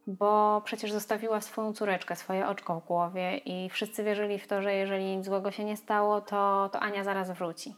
bo 0.07 0.61
przecież 0.65 0.91
zostawiła 0.91 1.41
swoją 1.41 1.73
córeczkę, 1.73 2.15
swoje 2.15 2.47
oczko 2.47 2.79
w 2.79 2.85
głowie 2.85 3.37
i 3.37 3.69
wszyscy 3.69 4.03
wierzyli 4.03 4.39
w 4.39 4.47
to, 4.47 4.61
że 4.61 4.73
jeżeli 4.73 5.17
nic 5.17 5.25
złego 5.25 5.51
się 5.51 5.63
nie 5.63 5.77
stało, 5.77 6.21
to, 6.21 6.69
to 6.73 6.79
Ania 6.79 7.03
zaraz 7.03 7.31
wróci. 7.31 7.75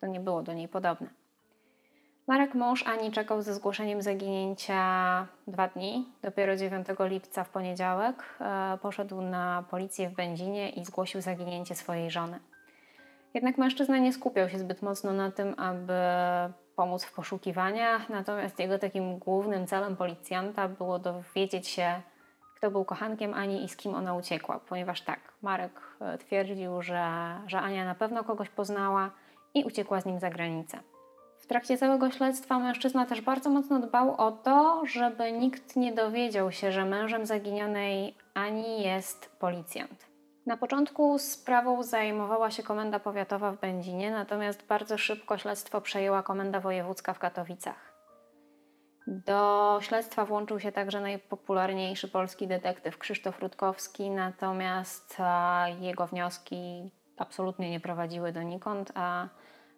To 0.00 0.06
nie 0.06 0.20
było 0.20 0.42
do 0.42 0.52
niej 0.52 0.68
podobne. 0.68 1.08
Marek 2.26 2.54
mąż 2.54 2.86
Ani 2.86 3.12
czekał 3.12 3.42
ze 3.42 3.54
zgłoszeniem 3.54 4.02
zaginięcia 4.02 5.26
dwa 5.46 5.68
dni. 5.68 6.08
Dopiero 6.22 6.56
9 6.56 6.86
lipca 7.00 7.44
w 7.44 7.48
poniedziałek 7.48 8.24
e, 8.40 8.78
poszedł 8.82 9.20
na 9.20 9.64
policję 9.70 10.08
w 10.08 10.14
Będzinie 10.14 10.70
i 10.70 10.84
zgłosił 10.84 11.20
zaginięcie 11.20 11.74
swojej 11.74 12.10
żony. 12.10 12.40
Jednak 13.34 13.58
mężczyzna 13.58 13.98
nie 13.98 14.12
skupiał 14.12 14.48
się 14.48 14.58
zbyt 14.58 14.82
mocno 14.82 15.12
na 15.12 15.30
tym, 15.30 15.54
aby 15.56 15.94
pomóc 16.78 17.04
w 17.04 17.12
poszukiwaniach, 17.12 18.08
natomiast 18.08 18.58
jego 18.58 18.78
takim 18.78 19.18
głównym 19.18 19.66
celem 19.66 19.96
policjanta 19.96 20.68
było 20.68 20.98
dowiedzieć 20.98 21.68
się, 21.68 22.02
kto 22.56 22.70
był 22.70 22.84
kochankiem 22.84 23.34
Ani 23.34 23.64
i 23.64 23.68
z 23.68 23.76
kim 23.76 23.94
ona 23.94 24.14
uciekła, 24.14 24.60
ponieważ 24.68 25.00
tak, 25.00 25.20
Marek 25.42 25.80
e, 26.00 26.18
twierdził, 26.18 26.82
że, 26.82 27.10
że 27.46 27.60
Ania 27.60 27.84
na 27.84 27.94
pewno 27.94 28.24
kogoś 28.24 28.48
poznała 28.48 29.10
i 29.54 29.64
uciekła 29.64 30.00
z 30.00 30.06
nim 30.06 30.20
za 30.20 30.30
granicę. 30.30 30.78
W 31.38 31.46
trakcie 31.46 31.78
całego 31.78 32.10
śledztwa 32.10 32.58
mężczyzna 32.58 33.06
też 33.06 33.20
bardzo 33.20 33.50
mocno 33.50 33.78
dbał 33.78 34.14
o 34.16 34.32
to, 34.32 34.82
żeby 34.86 35.32
nikt 35.32 35.76
nie 35.76 35.92
dowiedział 35.92 36.52
się, 36.52 36.72
że 36.72 36.84
mężem 36.84 37.26
zaginionej 37.26 38.14
Ani 38.34 38.82
jest 38.82 39.36
policjant. 39.38 40.07
Na 40.48 40.56
początku 40.56 41.18
sprawą 41.18 41.82
zajmowała 41.82 42.50
się 42.50 42.62
Komenda 42.62 43.00
Powiatowa 43.00 43.52
w 43.52 43.60
Będzinie, 43.60 44.10
natomiast 44.10 44.66
bardzo 44.66 44.98
szybko 44.98 45.38
śledztwo 45.38 45.80
przejęła 45.80 46.22
Komenda 46.22 46.60
Wojewódzka 46.60 47.14
w 47.14 47.18
Katowicach. 47.18 47.92
Do 49.06 49.78
śledztwa 49.82 50.24
włączył 50.24 50.60
się 50.60 50.72
także 50.72 51.00
najpopularniejszy 51.00 52.08
polski 52.08 52.46
detektyw 52.46 52.98
Krzysztof 52.98 53.40
Rutkowski, 53.40 54.10
natomiast 54.10 55.16
jego 55.80 56.06
wnioski 56.06 56.90
absolutnie 57.16 57.70
nie 57.70 57.80
prowadziły 57.80 58.32
donikąd, 58.32 58.92
a, 58.94 59.28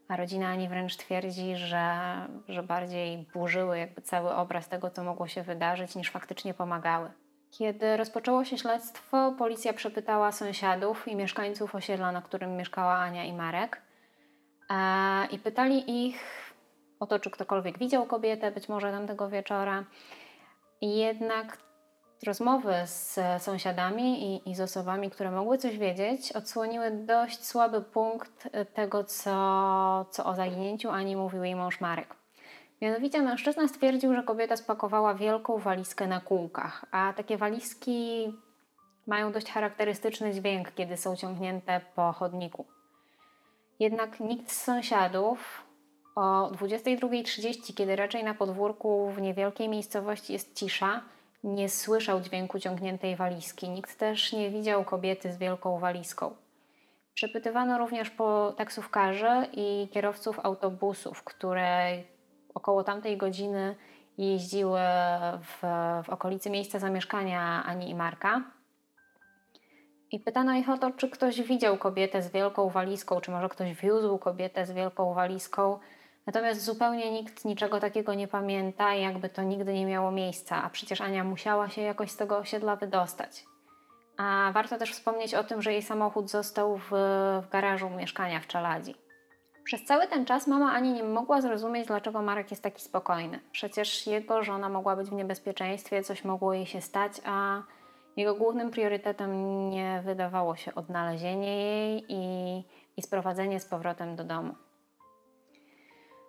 a 0.09 0.17
rodzina 0.17 0.49
Ani 0.49 0.69
wręcz 0.69 0.97
twierdzi, 0.97 1.57
że, 1.57 1.97
że 2.49 2.62
bardziej 2.62 3.29
burzyły 3.35 3.79
jakby 3.79 4.03
cały 4.03 4.35
obraz 4.35 4.69
tego, 4.69 4.91
co 4.91 5.05
mogło 5.05 5.29
się 5.29 5.43
wydarzyć, 5.43 5.97
niż 5.97 6.11
faktycznie 6.11 6.55
pomagały. 6.55 7.11
Kiedy 7.50 7.97
rozpoczęło 7.97 8.45
się 8.45 8.59
śledztwo, 8.59 9.33
policja 9.38 9.73
przepytała 9.73 10.33
sąsiadów 10.33 11.09
i 11.09 11.16
mieszkańców 11.16 11.75
osiedla, 11.75 12.12
na 12.12 12.23
którym 12.23 12.57
mieszkała 12.57 12.95
Ania 12.95 13.25
i 13.25 13.33
Marek. 13.33 13.83
I 15.30 15.38
pytali 15.38 16.07
ich 16.07 16.21
o 17.00 17.07
to, 17.07 17.19
czy 17.19 17.30
ktokolwiek 17.30 17.78
widział 17.78 18.07
kobietę, 18.07 18.50
być 18.50 18.69
może 18.69 18.92
tamtego 18.92 19.28
wieczora. 19.28 19.85
Jednak 20.80 21.59
rozmowy 22.26 22.75
z 22.85 23.19
sąsiadami 23.42 24.35
i, 24.35 24.50
i, 24.50 24.54
z 24.54 24.61
osobami, 24.61 25.11
które 25.11 25.30
mogły 25.30 25.59
coś 25.59 25.78
wiedzieć, 25.78 26.33
odsłoniły 26.33 26.90
dość 26.90 27.45
słaby 27.45 27.83
punkt 27.83 28.49
tego, 28.75 29.04
co, 29.04 30.07
co 30.11 30.25
o 30.25 30.35
zaginięciu 30.35 30.90
Ani 30.90 31.16
mówił 31.16 31.45
jej 31.45 31.57
mąż 31.57 31.80
Marek. 31.80 32.20
Mianowicie 32.80 33.22
mężczyzna 33.22 33.68
stwierdził, 33.68 34.14
że 34.14 34.22
kobieta 34.22 34.56
spakowała 34.56 35.14
wielką 35.14 35.58
walizkę 35.58 36.06
na 36.06 36.20
kółkach, 36.20 36.84
a 36.90 37.12
takie 37.16 37.37
walizki 37.37 38.32
mają 39.06 39.32
dość 39.32 39.50
charakterystyczny 39.50 40.32
dźwięk, 40.32 40.75
kiedy 40.75 40.96
są 40.96 41.16
ciągnięte 41.16 41.80
po 41.94 42.12
chodniku. 42.12 42.66
Jednak 43.78 44.20
nikt 44.20 44.50
z 44.50 44.62
sąsiadów 44.62 45.64
o 46.16 46.50
22.30, 46.50 47.75
kiedy 47.75 47.96
raczej 47.96 48.25
na 48.25 48.34
podwórku 48.34 49.10
w 49.10 49.20
niewielkiej 49.20 49.68
miejscowości 49.68 50.32
jest 50.32 50.54
cisza, 50.56 51.02
nie 51.44 51.68
słyszał 51.68 52.20
dźwięku 52.20 52.58
ciągniętej 52.58 53.16
walizki. 53.16 53.68
Nikt 53.68 53.99
też 53.99 54.32
nie 54.32 54.50
widział 54.50 54.84
kobiety 54.84 55.32
z 55.32 55.38
wielką 55.38 55.78
walizką. 55.78 56.37
Przepytywano 57.14 57.78
również 57.78 58.10
po 58.10 58.54
taksówkarzy 58.56 59.46
i 59.52 59.88
kierowców 59.92 60.38
autobusów, 60.38 61.25
które 61.25 61.96
około 62.54 62.85
tamtej 62.85 63.16
godziny 63.16 63.76
jeździły 64.19 64.80
w, 65.40 65.62
w 66.04 66.11
okolicy 66.11 66.50
miejsca 66.50 66.78
zamieszkania 66.78 67.64
Ani 67.66 67.90
i 67.90 67.95
Marka. 67.95 68.42
I 70.12 70.21
pytano 70.21 70.54
ich 70.54 70.69
o 70.69 70.78
to, 70.78 70.90
czy 70.90 71.11
ktoś 71.11 71.42
widział 71.42 71.76
kobietę 71.76 72.23
z 72.23 72.30
wielką 72.30 72.69
walizką, 72.69 73.21
czy 73.21 73.30
może 73.30 73.49
ktoś 73.49 73.75
wiózł 73.75 74.19
kobietę 74.19 74.66
z 74.66 74.73
wielką 74.73 75.14
walizką. 75.14 75.78
Natomiast 76.26 76.64
zupełnie 76.64 77.12
nikt 77.12 77.45
niczego 77.45 77.80
takiego 77.80 78.14
nie 78.14 78.28
pamięta, 78.28 78.95
jakby 78.95 79.28
to 79.28 79.42
nigdy 79.42 79.75
nie 79.75 79.87
miało 79.87 80.11
miejsca, 80.11 80.62
a 80.62 80.71
przecież 80.71 81.00
Ania 81.00 81.25
musiała 81.25 81.69
się 81.69 81.83
jakoś 81.83 82.11
z 82.11 82.16
tego 82.16 82.38
osiedla 82.38 82.76
wydostać. 82.76 83.45
A 84.16 84.50
warto 84.54 84.78
też 84.78 84.92
wspomnieć 84.92 85.35
o 85.35 85.45
tym, 85.45 85.62
że 85.62 85.73
jej 85.73 85.83
samochód 85.83 86.30
został 86.30 86.76
w, 86.76 86.90
w 87.42 87.49
garażu 87.50 87.90
mieszkania 87.90 88.40
w 88.40 88.47
Czeladzi. 88.47 88.95
Przez 89.71 89.85
cały 89.85 90.07
ten 90.07 90.25
czas 90.25 90.47
mama 90.47 90.73
Ani 90.73 90.93
nie 90.93 91.05
mogła 91.05 91.41
zrozumieć, 91.41 91.87
dlaczego 91.87 92.23
Marek 92.23 92.50
jest 92.50 92.62
taki 92.62 92.83
spokojny. 92.83 93.41
Przecież 93.53 94.07
jego 94.07 94.43
żona 94.43 94.69
mogła 94.69 94.97
być 94.97 95.11
w 95.11 95.12
niebezpieczeństwie, 95.12 96.03
coś 96.03 96.25
mogło 96.25 96.55
jej 96.55 96.67
się 96.67 96.81
stać, 96.81 97.12
a 97.25 97.62
jego 98.17 98.35
głównym 98.35 98.71
priorytetem 98.71 99.71
nie 99.71 100.03
wydawało 100.05 100.57
się 100.57 100.75
odnalezienie 100.75 101.57
jej 101.57 102.05
i, 102.09 102.65
i 102.97 103.03
sprowadzenie 103.03 103.61
z 103.61 103.67
powrotem 103.67 104.17
do 104.17 104.25
domu. 104.25 104.55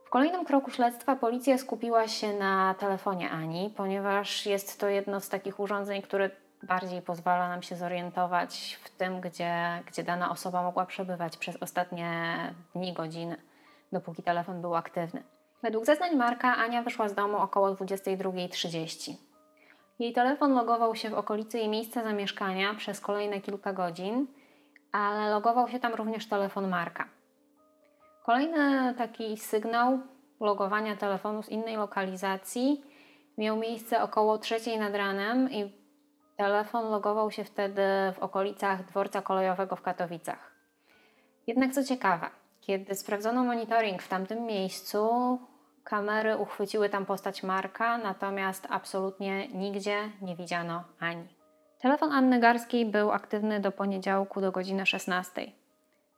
W 0.05 0.09
kolejnym 0.09 0.45
kroku 0.45 0.71
śledztwa 0.71 1.15
policja 1.15 1.57
skupiła 1.57 2.07
się 2.07 2.33
na 2.33 2.75
telefonie 2.79 3.29
Ani, 3.29 3.73
ponieważ 3.77 4.45
jest 4.45 4.79
to 4.79 4.89
jedno 4.89 5.19
z 5.19 5.29
takich 5.29 5.59
urządzeń, 5.59 6.01
które 6.01 6.29
bardziej 6.63 7.01
pozwala 7.01 7.49
nam 7.49 7.63
się 7.63 7.75
zorientować 7.75 8.79
w 8.83 8.89
tym, 8.89 9.21
gdzie, 9.21 9.83
gdzie 9.87 10.03
dana 10.03 10.31
osoba 10.31 10.63
mogła 10.63 10.85
przebywać 10.85 11.37
przez 11.37 11.57
ostatnie 11.63 12.37
dni, 12.75 12.93
godziny, 12.93 13.37
dopóki 13.91 14.23
telefon 14.23 14.61
był 14.61 14.75
aktywny. 14.75 15.23
Według 15.63 15.85
zeznań 15.85 16.15
Marka 16.15 16.55
Ania 16.55 16.83
wyszła 16.83 17.09
z 17.09 17.15
domu 17.15 17.37
około 17.37 17.71
22.30. 17.71 19.13
Jej 19.99 20.13
telefon 20.13 20.53
logował 20.53 20.95
się 20.95 21.09
w 21.09 21.13
okolicy 21.13 21.57
jej 21.57 21.69
miejsca 21.69 22.03
zamieszkania 22.03 22.73
przez 22.73 22.99
kolejne 22.99 23.41
kilka 23.41 23.73
godzin, 23.73 24.27
ale 24.91 25.29
logował 25.29 25.67
się 25.67 25.79
tam 25.79 25.93
również 25.93 26.27
telefon 26.29 26.69
Marka. 26.69 27.05
Kolejny 28.23 28.93
taki 28.97 29.37
sygnał 29.37 29.99
logowania 30.39 30.95
telefonu 30.95 31.43
z 31.43 31.49
innej 31.49 31.75
lokalizacji 31.75 32.83
miał 33.37 33.57
miejsce 33.57 34.03
około 34.03 34.37
trzeciej 34.37 34.79
nad 34.79 34.95
ranem 34.95 35.51
i 35.51 35.80
telefon 36.37 36.89
logował 36.89 37.31
się 37.31 37.43
wtedy 37.43 37.81
w 38.15 38.19
okolicach 38.19 38.85
dworca 38.85 39.21
kolejowego 39.21 39.75
w 39.75 39.81
Katowicach. 39.81 40.51
Jednak 41.47 41.71
co 41.71 41.83
ciekawe, 41.83 42.29
kiedy 42.61 42.95
sprawdzono 42.95 43.43
monitoring 43.43 44.01
w 44.01 44.07
tamtym 44.07 44.45
miejscu, 44.45 45.39
kamery 45.83 46.37
uchwyciły 46.37 46.89
tam 46.89 47.05
postać 47.05 47.43
Marka, 47.43 47.97
natomiast 47.97 48.67
absolutnie 48.69 49.47
nigdzie 49.47 50.09
nie 50.21 50.35
widziano 50.35 50.83
Ani. 50.99 51.27
Telefon 51.79 52.11
Anny 52.11 52.39
Garskiej 52.39 52.85
był 52.85 53.11
aktywny 53.11 53.59
do 53.59 53.71
poniedziałku 53.71 54.41
do 54.41 54.51
godziny 54.51 54.85
16. 54.85 55.60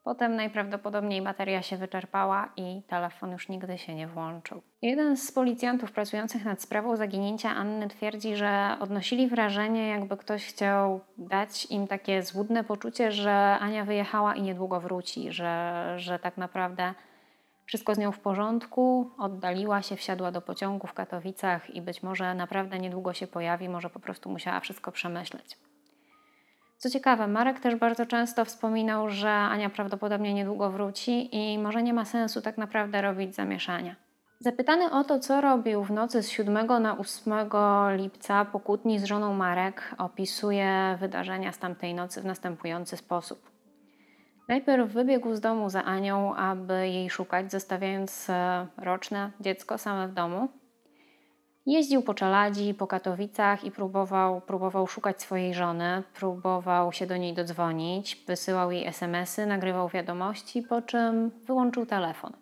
Potem 0.04 0.36
najprawdopodobniej 0.36 1.22
bateria 1.22 1.62
się 1.62 1.78
wyczerpała 1.78 2.50
i 2.58 2.82
telefon 2.88 3.32
już 3.32 3.50
nigdy 3.50 3.78
się 3.78 3.96
nie 3.96 4.08
włączył. 4.08 4.62
Jeden 4.82 5.18
z 5.18 5.32
policjantów 5.32 5.92
pracujących 5.92 6.46
nad 6.46 6.62
sprawą 6.62 6.96
zaginięcia 6.96 7.50
Anny 7.50 7.88
twierdzi, 7.88 8.36
że 8.36 8.78
odnosili 8.80 9.28
wrażenie, 9.28 9.88
jakby 9.88 10.18
ktoś 10.18 10.46
chciał 10.46 11.00
dać 11.18 11.66
im 11.66 11.88
takie 11.88 12.24
złudne 12.24 12.64
poczucie, 12.64 13.12
że 13.12 13.58
Ania 13.60 13.86
wyjechała 13.86 14.36
i 14.36 14.42
niedługo 14.42 14.80
wróci, 14.80 15.32
że, 15.32 15.84
że 15.98 16.20
tak 16.20 16.38
naprawdę 16.38 16.94
wszystko 17.66 17.96
z 17.96 17.98
nią 17.98 18.12
w 18.12 18.20
porządku, 18.20 19.12
oddaliła 19.18 19.82
się, 19.82 19.96
wsiadła 19.96 20.32
do 20.32 20.42
pociągu 20.42 20.88
w 20.88 20.94
Katowicach 20.94 21.70
i 21.70 21.82
być 21.82 22.04
może 22.04 22.36
naprawdę 22.36 22.80
niedługo 22.80 23.14
się 23.14 23.28
pojawi, 23.28 23.70
może 23.70 23.90
po 23.90 24.00
prostu 24.00 24.30
musiała 24.30 24.60
wszystko 24.60 24.92
przemyśleć. 24.92 25.58
Co 26.84 26.90
ciekawe, 26.90 27.28
Marek 27.28 27.60
też 27.60 27.76
bardzo 27.76 28.06
często 28.06 28.46
wspominał, 28.46 29.10
że 29.10 29.30
Ania 29.30 29.70
prawdopodobnie 29.70 30.34
niedługo 30.34 30.72
wróci 30.72 31.36
i 31.36 31.60
może 31.60 31.84
nie 31.84 31.94
ma 31.94 32.06
sensu 32.06 32.42
tak 32.42 32.58
naprawdę 32.58 33.02
robić 33.02 33.36
zamieszania. 33.36 33.96
Zapytany 34.40 34.92
o 34.92 35.04
to, 35.04 35.20
co 35.20 35.42
robił 35.42 35.84
w 35.84 35.92
nocy 35.92 36.24
z 36.24 36.30
7 36.30 36.68
na 36.82 36.98
8 36.98 37.34
lipca 37.96 38.46
po 38.46 38.60
kłótni 38.60 39.00
z 39.00 39.04
żoną 39.04 39.34
Marek, 39.34 39.96
opisuje 39.98 40.98
wydarzenia 41.00 41.52
z 41.52 41.60
tamtej 41.60 41.94
nocy 41.94 42.22
w 42.22 42.26
następujący 42.26 42.98
sposób. 42.98 43.52
Najpierw 44.50 44.92
wybiegł 44.92 45.36
z 45.36 45.42
domu 45.42 45.70
za 45.70 45.84
Anią, 45.84 46.36
aby 46.36 46.90
jej 46.90 47.10
szukać, 47.10 47.52
zostawiając 47.52 48.30
e, 48.30 48.68
roczne 48.78 49.32
dziecko 49.40 49.78
same 49.78 50.08
w 50.08 50.14
domu. 50.14 50.63
Jeździł 51.66 52.02
po 52.02 52.14
Czeladzi, 52.14 52.74
po 52.74 52.88
Katowicach 52.88 53.64
i 53.64 53.72
próbował, 53.72 54.42
próbował 54.42 54.88
szukać 54.88 55.22
swojej 55.22 55.54
żony, 55.54 56.04
próbował 56.14 56.92
się 56.92 57.08
do 57.08 57.18
niej 57.18 57.34
dodzwonić, 57.34 58.24
wysyłał 58.28 58.72
jej 58.72 58.86
SMSy, 58.88 59.46
nagrywał 59.46 59.90
wiadomości, 59.90 60.62
po 60.62 60.82
czym 60.82 61.30
wyłączył 61.30 61.86
telefon. 61.86 62.34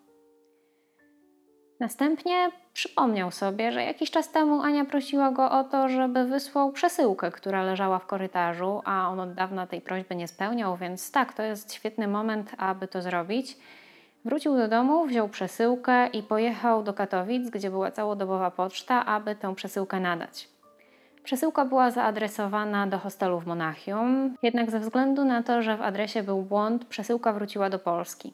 Następnie 1.80 2.51
przypomniał 2.74 3.32
sobie, 3.32 3.72
że 3.72 3.84
jakiś 3.84 4.12
czas 4.12 4.32
temu 4.32 4.62
Ania 4.62 4.86
prosiła 4.86 5.32
go 5.32 5.51
o 5.51 5.63
to, 5.63 5.90
żeby 5.90 6.25
wysłał 6.25 6.72
przesyłkę, 6.72 7.32
która 7.32 7.63
leżała 7.63 8.00
w 8.00 8.08
korytarzu, 8.08 8.82
a 8.86 9.10
on 9.10 9.20
od 9.20 9.34
dawna 9.34 9.68
tej 9.68 9.82
prośby 9.82 10.16
nie 10.16 10.28
spełniał, 10.28 10.78
więc 10.78 11.12
tak, 11.12 11.34
to 11.34 11.44
jest 11.44 11.74
świetny 11.74 12.08
moment, 12.08 12.51
aby 12.58 12.88
to 12.88 13.01
zrobić. 13.01 13.58
Wrócił 14.25 14.58
do 14.58 14.68
domu, 14.68 15.06
wziął 15.06 15.30
przesyłkę 15.30 16.08
i 16.08 16.24
pojechał 16.24 16.84
do 16.84 16.94
Katowic, 16.94 17.50
gdzie 17.50 17.70
była 17.70 17.92
całodobowa 17.92 18.51
poczta, 18.51 19.06
aby 19.06 19.36
tę 19.36 19.56
przesyłkę 19.56 20.00
nadać. 20.00 20.50
Przesyłka 21.24 21.66
była 21.66 21.92
zaadresowana 21.92 22.88
do 22.88 23.00
hostelu 23.00 23.40
w 23.40 23.48
Monachium, 23.48 24.36
jednak 24.43 24.72
ze 24.72 24.80
względu 24.80 25.26
na 25.26 25.43
to, 25.43 25.62
że 25.62 25.78
w 25.78 25.82
adresie 25.82 26.24
był 26.24 26.41
błąd, 26.41 26.86
przesyłka 26.86 27.34
wróciła 27.34 27.69
do 27.69 27.80
Polski. 27.80 28.34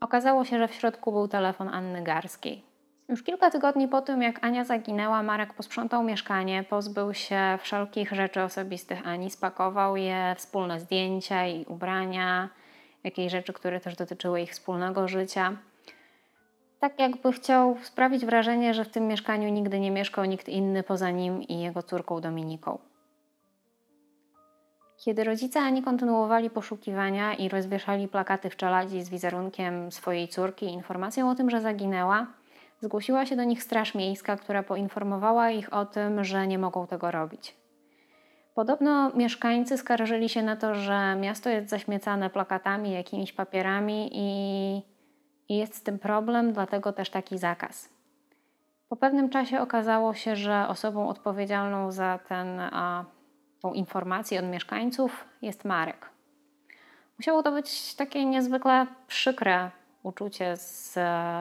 Okazało 0.00 0.44
się, 0.44 0.58
że 0.58 0.68
w 0.68 0.74
środku 0.74 1.12
był 1.12 1.28
telefon 1.28 1.68
Anny 1.68 2.02
Garskiej. 2.02 2.62
Już 3.08 3.22
kilka 3.22 3.50
tygodni 3.50 3.88
po 3.88 4.00
tym, 4.00 4.22
jak 4.22 4.44
Ania 4.44 4.64
zaginęła, 4.64 5.22
Marek 5.22 5.54
posprzątał 5.54 6.02
mieszkanie, 6.02 6.64
pozbył 6.64 7.14
się 7.14 7.58
wszelkich 7.62 8.12
rzeczy 8.12 8.42
osobistych 8.42 9.06
Ani, 9.06 9.30
spakował 9.30 9.96
je, 9.96 10.34
wspólne 10.36 10.80
zdjęcia 10.80 11.46
i 11.46 11.64
ubrania, 11.64 12.48
jakieś 13.04 13.32
rzeczy, 13.32 13.52
które 13.52 13.80
też 13.80 13.96
dotyczyły 13.96 14.40
ich 14.40 14.50
wspólnego 14.50 15.08
życia. 15.08 15.56
Tak 16.80 16.98
jakby 16.98 17.32
chciał 17.32 17.76
sprawić 17.82 18.26
wrażenie, 18.26 18.74
że 18.74 18.84
w 18.84 18.88
tym 18.88 19.06
mieszkaniu 19.06 19.48
nigdy 19.48 19.80
nie 19.80 19.90
mieszkał 19.90 20.24
nikt 20.24 20.48
inny 20.48 20.82
poza 20.82 21.10
nim 21.10 21.42
i 21.42 21.60
jego 21.60 21.82
córką 21.82 22.20
Dominiką. 22.20 22.78
Kiedy 25.04 25.24
rodzice 25.24 25.60
Ani 25.60 25.82
kontynuowali 25.82 26.50
poszukiwania 26.50 27.34
i 27.34 27.48
rozwieszali 27.48 28.08
plakaty 28.08 28.50
w 28.50 28.56
czeladzi 28.56 29.02
z 29.02 29.08
wizerunkiem 29.08 29.92
swojej 29.92 30.28
córki 30.28 30.66
i 30.66 30.72
informacją 30.72 31.30
o 31.30 31.34
tym, 31.34 31.50
że 31.50 31.60
zaginęła, 31.60 32.26
zgłosiła 32.80 33.26
się 33.26 33.36
do 33.36 33.44
nich 33.44 33.62
Straż 33.62 33.94
Miejska, 33.94 34.36
która 34.36 34.62
poinformowała 34.62 35.50
ich 35.50 35.72
o 35.72 35.86
tym, 35.86 36.24
że 36.24 36.46
nie 36.46 36.58
mogą 36.58 36.86
tego 36.86 37.10
robić. 37.10 37.57
Podobno 38.58 39.10
mieszkańcy 39.14 39.78
skarżyli 39.78 40.28
się 40.28 40.42
na 40.42 40.56
to, 40.56 40.74
że 40.74 41.16
miasto 41.16 41.50
jest 41.50 41.68
zaśmiecane 41.68 42.30
plakatami, 42.30 42.92
jakimiś 42.92 43.32
papierami 43.32 44.10
i, 44.12 44.28
i 45.48 45.58
jest 45.58 45.74
z 45.74 45.82
tym 45.82 45.98
problem, 45.98 46.52
dlatego 46.52 46.92
też 46.92 47.10
taki 47.10 47.38
zakaz. 47.38 47.88
Po 48.88 48.96
pewnym 48.96 49.30
czasie 49.30 49.60
okazało 49.60 50.14
się, 50.14 50.36
że 50.36 50.68
osobą 50.68 51.08
odpowiedzialną 51.08 51.92
za 51.92 52.18
ten 52.28 52.60
a, 52.60 53.04
tą 53.60 53.72
informację 53.72 54.40
od 54.40 54.46
mieszkańców 54.46 55.24
jest 55.42 55.64
Marek. 55.64 56.10
Musiało 57.18 57.42
to 57.42 57.52
być 57.52 57.94
takie 57.94 58.24
niezwykle 58.24 58.86
przykre 59.06 59.70
uczucie 60.02 60.56
z, 60.56 60.94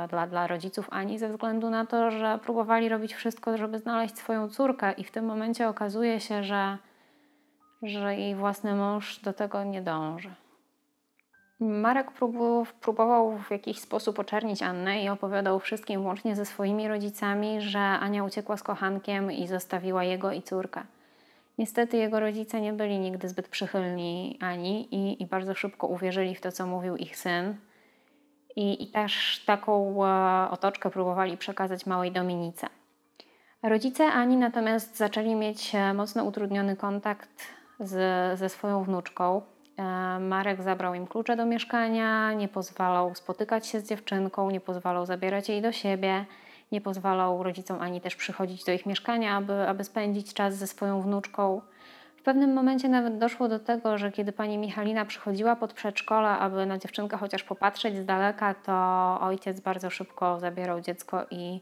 dla, 0.10 0.28
dla 0.28 0.48
rodziców 0.48 0.88
Ani 0.92 1.20
ze 1.20 1.30
względu 1.30 1.70
na 1.70 1.86
to, 1.86 2.12
że 2.12 2.40
próbowali 2.44 2.90
robić 2.90 3.14
wszystko, 3.14 3.58
żeby 3.58 3.80
znaleźć 3.80 4.18
swoją 4.18 4.50
córkę 4.50 4.92
i 4.92 5.04
w 5.04 5.12
tym 5.12 5.26
momencie 5.26 5.70
okazuje 5.70 6.20
się, 6.20 6.44
że, 6.44 6.78
że 7.84 8.16
jej 8.16 8.36
własny 8.36 8.76
mąż 8.76 9.20
do 9.20 9.34
tego 9.34 9.64
nie 9.64 9.82
dąży. 9.82 10.30
Marek 11.60 12.12
próbował, 12.82 13.38
w 13.38 13.52
jakiś 13.52 13.80
sposób 13.80 14.20
oczernić 14.20 14.64
Annę 14.64 15.04
i 15.04 15.10
opowiadał 15.10 15.60
wszystkim, 15.60 16.06
łącznie 16.06 16.36
ze 16.36 16.46
swoimi 16.46 16.88
rodzicami, 16.88 17.62
że 17.62 17.80
Ania 17.80 18.24
uciekła 18.24 18.58
z 18.58 18.64
kochankiem 18.64 19.32
i 19.32 19.48
zostawiła 19.48 20.04
jego 20.04 20.32
i 20.32 20.42
córkę. 20.42 20.84
Niestety 21.58 21.98
jego 21.98 22.20
rodzice 22.20 22.62
nie 22.62 22.74
byli 22.74 23.00
nigdy 23.00 23.30
zbyt 23.30 23.48
przychylni 23.48 24.38
Ani 24.42 24.96
i, 24.96 25.24
i 25.24 25.26
bardzo 25.26 25.54
szybko 25.54 25.88
uwierzyli 25.88 26.36
w 26.36 26.42
to, 26.42 26.52
co 26.52 26.68
mówił 26.68 26.98
ich 26.98 27.18
syn. 27.18 27.56
I, 28.56 28.84
i 28.84 28.88
też 28.88 29.44
taką 29.46 30.06
e, 30.06 30.50
otoczkę 30.50 30.90
próbowali 30.90 31.38
przekazać 31.38 31.86
małej 31.86 32.12
Dominice. 32.12 32.68
Rodzice 33.64 34.06
Ani 34.06 34.38
natomiast 34.38 34.98
zaczęli 34.98 35.36
mieć 35.36 35.76
e, 35.76 35.94
mocno 35.94 36.24
utrudniony 36.24 36.76
kontakt 36.76 37.57
z, 37.80 38.40
ze 38.40 38.50
swoją 38.50 38.84
wnuczką. 38.84 39.42
E, 39.78 40.20
Marek 40.20 40.62
zabrał 40.62 40.94
im 40.94 41.08
klucze 41.08 41.36
do 41.36 41.46
mieszkania, 41.46 42.34
nie 42.34 42.48
pozwalał 42.48 43.16
spotykać 43.16 43.68
się 43.68 43.80
z 43.80 43.90
dziewczynką, 43.90 44.52
nie 44.52 44.62
pozwalał 44.62 45.06
zabierać 45.06 45.50
jej 45.50 45.62
do 45.62 45.72
siebie 45.72 46.26
nie 46.72 46.82
pozwalał 46.82 47.44
rodzicom 47.44 47.82
ani 47.82 48.02
też 48.02 48.16
przychodzić 48.16 48.64
do 48.64 48.72
ich 48.72 48.86
mieszkania, 48.86 49.36
aby, 49.36 49.68
aby 49.68 49.84
spędzić 49.84 50.34
czas 50.34 50.56
ze 50.56 50.68
swoją 50.68 51.02
wnuczką. 51.02 51.62
W 52.18 52.22
pewnym 52.22 52.54
momencie 52.54 52.90
nawet 52.90 53.18
doszło 53.18 53.48
do 53.48 53.60
tego, 53.60 53.98
że 53.98 54.12
kiedy 54.12 54.32
pani 54.32 54.58
Michalina 54.58 55.06
przychodziła 55.06 55.56
pod 55.56 55.74
przedszkole, 55.74 56.30
aby 56.30 56.66
na 56.66 56.78
dziewczynkę 56.78 57.18
chociaż 57.18 57.44
popatrzeć 57.44 57.98
z 57.98 58.06
daleka, 58.06 58.54
to 58.54 58.74
ojciec 59.22 59.60
bardzo 59.60 59.90
szybko 59.90 60.40
zabierał 60.40 60.82
dziecko 60.82 61.26
i 61.32 61.62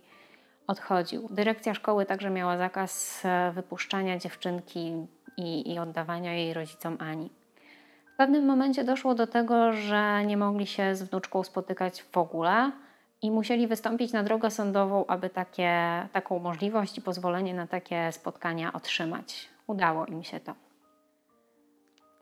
odchodził. 0.68 1.28
Dyrekcja 1.32 1.74
szkoły 1.74 2.06
także 2.06 2.30
miała 2.30 2.58
zakaz 2.58 3.22
e, 3.26 3.52
wypuszczania 3.52 4.18
dziewczynki 4.18 5.08
i, 5.38 5.74
i 5.74 5.80
oddawania 5.80 6.34
jej 6.34 6.54
rodzicom 6.54 6.98
Ani. 7.00 7.30
W 8.14 8.18
pewnym 8.18 8.46
momencie 8.46 8.84
doszło 8.84 9.16
do 9.16 9.28
tego, 9.28 9.74
że 9.74 10.26
nie 10.26 10.38
mogli 10.38 10.68
się 10.68 10.96
z 10.96 11.04
wnuczką 11.04 11.44
spotykać 11.44 12.04
w 12.04 12.18
ogóle 12.18 12.72
i 13.22 13.32
musieli 13.32 13.68
wystąpić 13.68 14.14
na 14.14 14.24
drogę 14.24 14.52
sądową, 14.52 15.06
aby 15.06 15.30
takie, 15.30 16.08
taką 16.12 16.40
możliwość 16.40 16.98
i 16.98 17.02
pozwolenie 17.02 17.54
na 17.54 17.68
takie 17.68 18.12
spotkania 18.12 18.74
otrzymać. 18.74 19.50
Udało 19.68 20.06
im 20.06 20.24
się 20.24 20.40
to. 20.40 20.54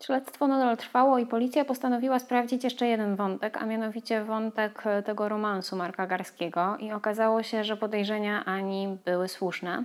Śledztwo 0.06 0.47
nadal 0.47 0.78
trwało 0.78 1.17
i 1.17 1.26
policja 1.26 1.65
postanowiła 1.65 2.19
sprawdzić 2.19 2.63
jeszcze 2.63 2.88
jeden 2.88 3.15
wątek, 3.15 3.58
a 3.58 3.65
mianowicie 3.65 4.23
wątek 4.23 4.84
tego 5.06 5.30
romansu 5.30 5.76
Marka 5.76 6.08
Garskiego 6.08 6.78
i 6.78 6.91
okazało 6.91 7.43
się, 7.43 7.63
że 7.63 7.78
podejrzenia 7.78 8.45
Ani 8.45 8.97
były 9.06 9.28
słuszne. 9.28 9.84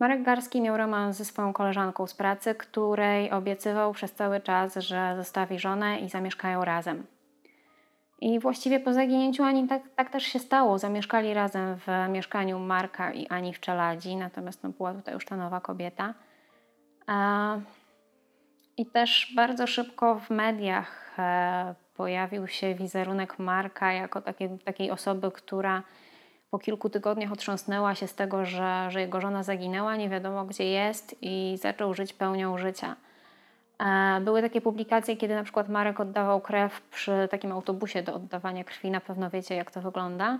Marek 0.00 0.22
Garski 0.22 0.60
miał 0.60 0.76
romans 0.76 1.16
ze 1.16 1.24
swoją 1.24 1.52
koleżanką 1.52 2.06
z 2.06 2.14
pracy, 2.14 2.54
której 2.54 3.30
obiecywał 3.30 3.92
przez 3.92 4.12
cały 4.12 4.40
czas, 4.40 4.76
że 4.76 5.16
zostawi 5.16 5.58
żonę 5.58 6.00
i 6.00 6.08
zamieszkają 6.08 6.64
razem. 6.64 7.06
I 8.20 8.40
właściwie 8.40 8.80
po 8.80 8.92
zaginięciu 8.92 9.42
Ani 9.42 9.68
tak, 9.68 9.82
tak 9.96 10.10
też 10.10 10.22
się 10.24 10.38
stało. 10.38 10.78
Zamieszkali 10.78 11.34
razem 11.34 11.76
w 11.76 11.86
mieszkaniu 12.08 12.58
Marka 12.58 13.12
i 13.12 13.28
Ani 13.28 13.54
w 13.54 13.60
Czeladzi, 13.60 14.16
natomiast 14.16 14.62
no, 14.62 14.70
była 14.70 14.94
tutaj 14.94 15.14
już 15.14 15.24
ta 15.24 15.36
nowa 15.36 15.60
kobieta. 15.60 16.14
I 18.76 18.86
też 18.86 19.32
bardzo 19.36 19.66
szybko 19.66 20.14
w 20.14 20.30
mediach 20.30 21.18
e, 21.18 21.74
pojawił 21.96 22.46
się 22.46 22.74
wizerunek 22.74 23.38
Marka 23.38 23.92
jako 23.92 24.20
takie, 24.20 24.58
takiej 24.64 24.90
osoby, 24.90 25.30
która 25.30 25.82
po 26.50 26.58
kilku 26.58 26.90
tygodniach 26.90 27.32
otrząsnęła 27.32 27.94
się 27.94 28.06
z 28.06 28.14
tego, 28.14 28.44
że, 28.44 28.86
że 28.90 29.00
jego 29.00 29.20
żona 29.20 29.42
zaginęła, 29.42 29.96
nie 29.96 30.08
wiadomo 30.08 30.44
gdzie 30.44 30.64
jest 30.64 31.16
i 31.22 31.58
zaczął 31.60 31.94
żyć 31.94 32.12
pełnią 32.12 32.58
życia. 32.58 32.96
E, 33.78 34.20
były 34.20 34.42
takie 34.42 34.60
publikacje, 34.60 35.16
kiedy 35.16 35.34
na 35.34 35.42
przykład 35.42 35.68
Marek 35.68 36.00
oddawał 36.00 36.40
krew 36.40 36.82
przy 36.82 37.28
takim 37.30 37.52
autobusie 37.52 38.02
do 38.02 38.14
oddawania 38.14 38.64
krwi, 38.64 38.90
na 38.90 39.00
pewno 39.00 39.30
wiecie 39.30 39.54
jak 39.54 39.70
to 39.70 39.80
wygląda. 39.80 40.38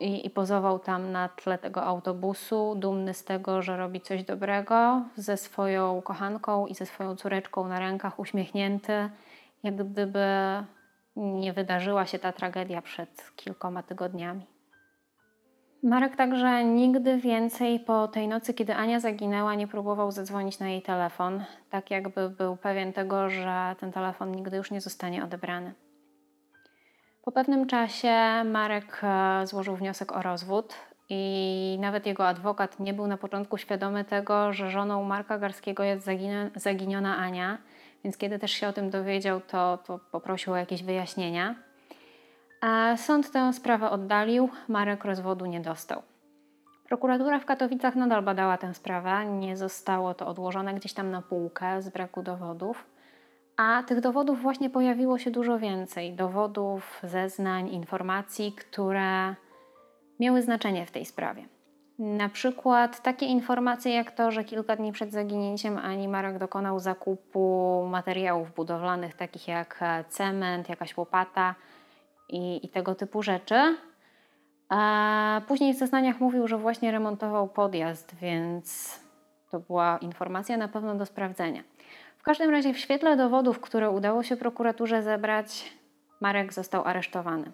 I, 0.00 0.26
I, 0.26 0.30
pozował 0.30 0.78
tam 0.78 1.12
na 1.12 1.28
tle 1.28 1.58
tego 1.58 1.82
autobusu, 1.82 2.74
dumny 2.76 3.14
z 3.14 3.24
tego, 3.24 3.62
że 3.62 3.76
robi 3.76 4.00
coś 4.00 4.24
dobrego, 4.24 5.02
ze 5.16 5.36
swoją 5.36 6.02
kochanką 6.02 6.66
i 6.66 6.74
ze 6.74 6.86
swoją 6.86 7.16
córeczką 7.16 7.68
na 7.68 7.80
rękach, 7.80 8.18
uśmiechnięty, 8.18 9.10
jak 9.62 9.76
gdyby 9.76 10.26
nie 11.16 11.52
wydarzyła 11.52 12.06
się 12.06 12.18
ta 12.18 12.32
tragedia 12.32 12.82
przed 12.82 13.30
kilkoma 13.36 13.82
tygodniami. 13.82 14.53
Marek 15.84 16.16
także 16.16 16.64
nigdy 16.64 17.18
więcej 17.18 17.80
po 17.80 18.08
tej 18.08 18.28
nocy, 18.28 18.54
kiedy 18.54 18.74
Ania 18.74 19.00
zaginęła, 19.00 19.54
nie 19.54 19.68
próbował 19.68 20.10
zadzwonić 20.10 20.58
na 20.58 20.68
jej 20.68 20.82
telefon, 20.82 21.44
tak 21.70 21.90
jakby 21.90 22.30
był 22.30 22.56
pewien 22.56 22.92
tego, 22.92 23.30
że 23.30 23.76
ten 23.80 23.92
telefon 23.92 24.32
nigdy 24.32 24.56
już 24.56 24.70
nie 24.70 24.80
zostanie 24.80 25.24
odebrany. 25.24 25.74
Po 27.22 27.32
pewnym 27.32 27.66
czasie 27.66 28.14
Marek 28.44 29.00
e, 29.02 29.46
złożył 29.46 29.76
wniosek 29.76 30.12
o 30.12 30.22
rozwód 30.22 30.74
i 31.08 31.78
nawet 31.80 32.06
jego 32.06 32.28
adwokat 32.28 32.80
nie 32.80 32.94
był 32.94 33.06
na 33.06 33.16
początku 33.16 33.58
świadomy 33.58 34.04
tego, 34.04 34.52
że 34.52 34.70
żoną 34.70 35.04
Marka 35.04 35.38
Garskiego 35.38 35.82
jest 35.82 36.08
zaginiona 36.56 37.16
Ania, 37.16 37.58
więc 38.04 38.16
kiedy 38.16 38.38
też 38.38 38.50
się 38.50 38.68
o 38.68 38.72
tym 38.72 38.90
dowiedział, 38.90 39.40
to, 39.40 39.78
to 39.78 39.98
poprosił 39.98 40.52
o 40.52 40.56
jakieś 40.56 40.82
wyjaśnienia. 40.82 41.63
Sąd 42.96 43.30
tę 43.30 43.52
sprawę 43.52 43.90
oddalił, 43.90 44.48
Marek 44.68 45.04
rozwodu 45.04 45.46
nie 45.46 45.60
dostał. 45.60 46.02
Prokuratura 46.88 47.38
w 47.38 47.44
Katowicach 47.44 47.96
nadal 47.96 48.22
badała 48.22 48.58
tę 48.58 48.74
sprawę, 48.74 49.24
nie 49.24 49.56
zostało 49.56 50.14
to 50.14 50.26
odłożone 50.26 50.74
gdzieś 50.74 50.92
tam 50.92 51.10
na 51.10 51.22
półkę 51.22 51.82
z 51.82 51.88
braku 51.88 52.22
dowodów. 52.22 52.86
A 53.56 53.82
tych 53.82 54.00
dowodów 54.00 54.42
właśnie 54.42 54.70
pojawiło 54.70 55.18
się 55.18 55.30
dużo 55.30 55.58
więcej 55.58 56.12
dowodów, 56.12 57.00
zeznań, 57.02 57.68
informacji, 57.68 58.52
które 58.52 59.34
miały 60.20 60.42
znaczenie 60.42 60.86
w 60.86 60.90
tej 60.90 61.04
sprawie. 61.04 61.48
Na 61.98 62.28
przykład 62.28 63.02
takie 63.02 63.26
informacje 63.26 63.94
jak 63.94 64.10
to, 64.10 64.30
że 64.30 64.44
kilka 64.44 64.76
dni 64.76 64.92
przed 64.92 65.12
zaginięciem 65.12 65.78
Ani 65.78 66.08
Marek 66.08 66.38
dokonał 66.38 66.80
zakupu 66.80 67.86
materiałów 67.90 68.54
budowlanych, 68.54 69.14
takich 69.14 69.48
jak 69.48 69.80
cement, 70.08 70.68
jakaś 70.68 70.96
łopata 70.96 71.54
i, 72.28 72.66
i 72.66 72.68
tego 72.68 72.94
typu 72.94 73.22
rzeczy. 73.22 73.76
A 74.68 75.40
później 75.48 75.74
w 75.74 75.78
zeznaniach 75.78 76.20
mówił, 76.20 76.48
że 76.48 76.58
właśnie 76.58 76.90
remontował 76.90 77.48
podjazd, 77.48 78.14
więc 78.14 78.98
to 79.50 79.60
była 79.60 79.98
informacja 79.98 80.56
na 80.56 80.68
pewno 80.68 80.94
do 80.94 81.06
sprawdzenia. 81.06 81.62
W 82.18 82.22
każdym 82.22 82.50
razie, 82.50 82.74
w 82.74 82.78
świetle 82.78 83.16
dowodów, 83.16 83.60
które 83.60 83.90
udało 83.90 84.22
się 84.22 84.36
prokuraturze 84.36 85.02
zebrać, 85.02 85.72
Marek 86.20 86.52
został 86.52 86.84
aresztowany. 86.84 87.52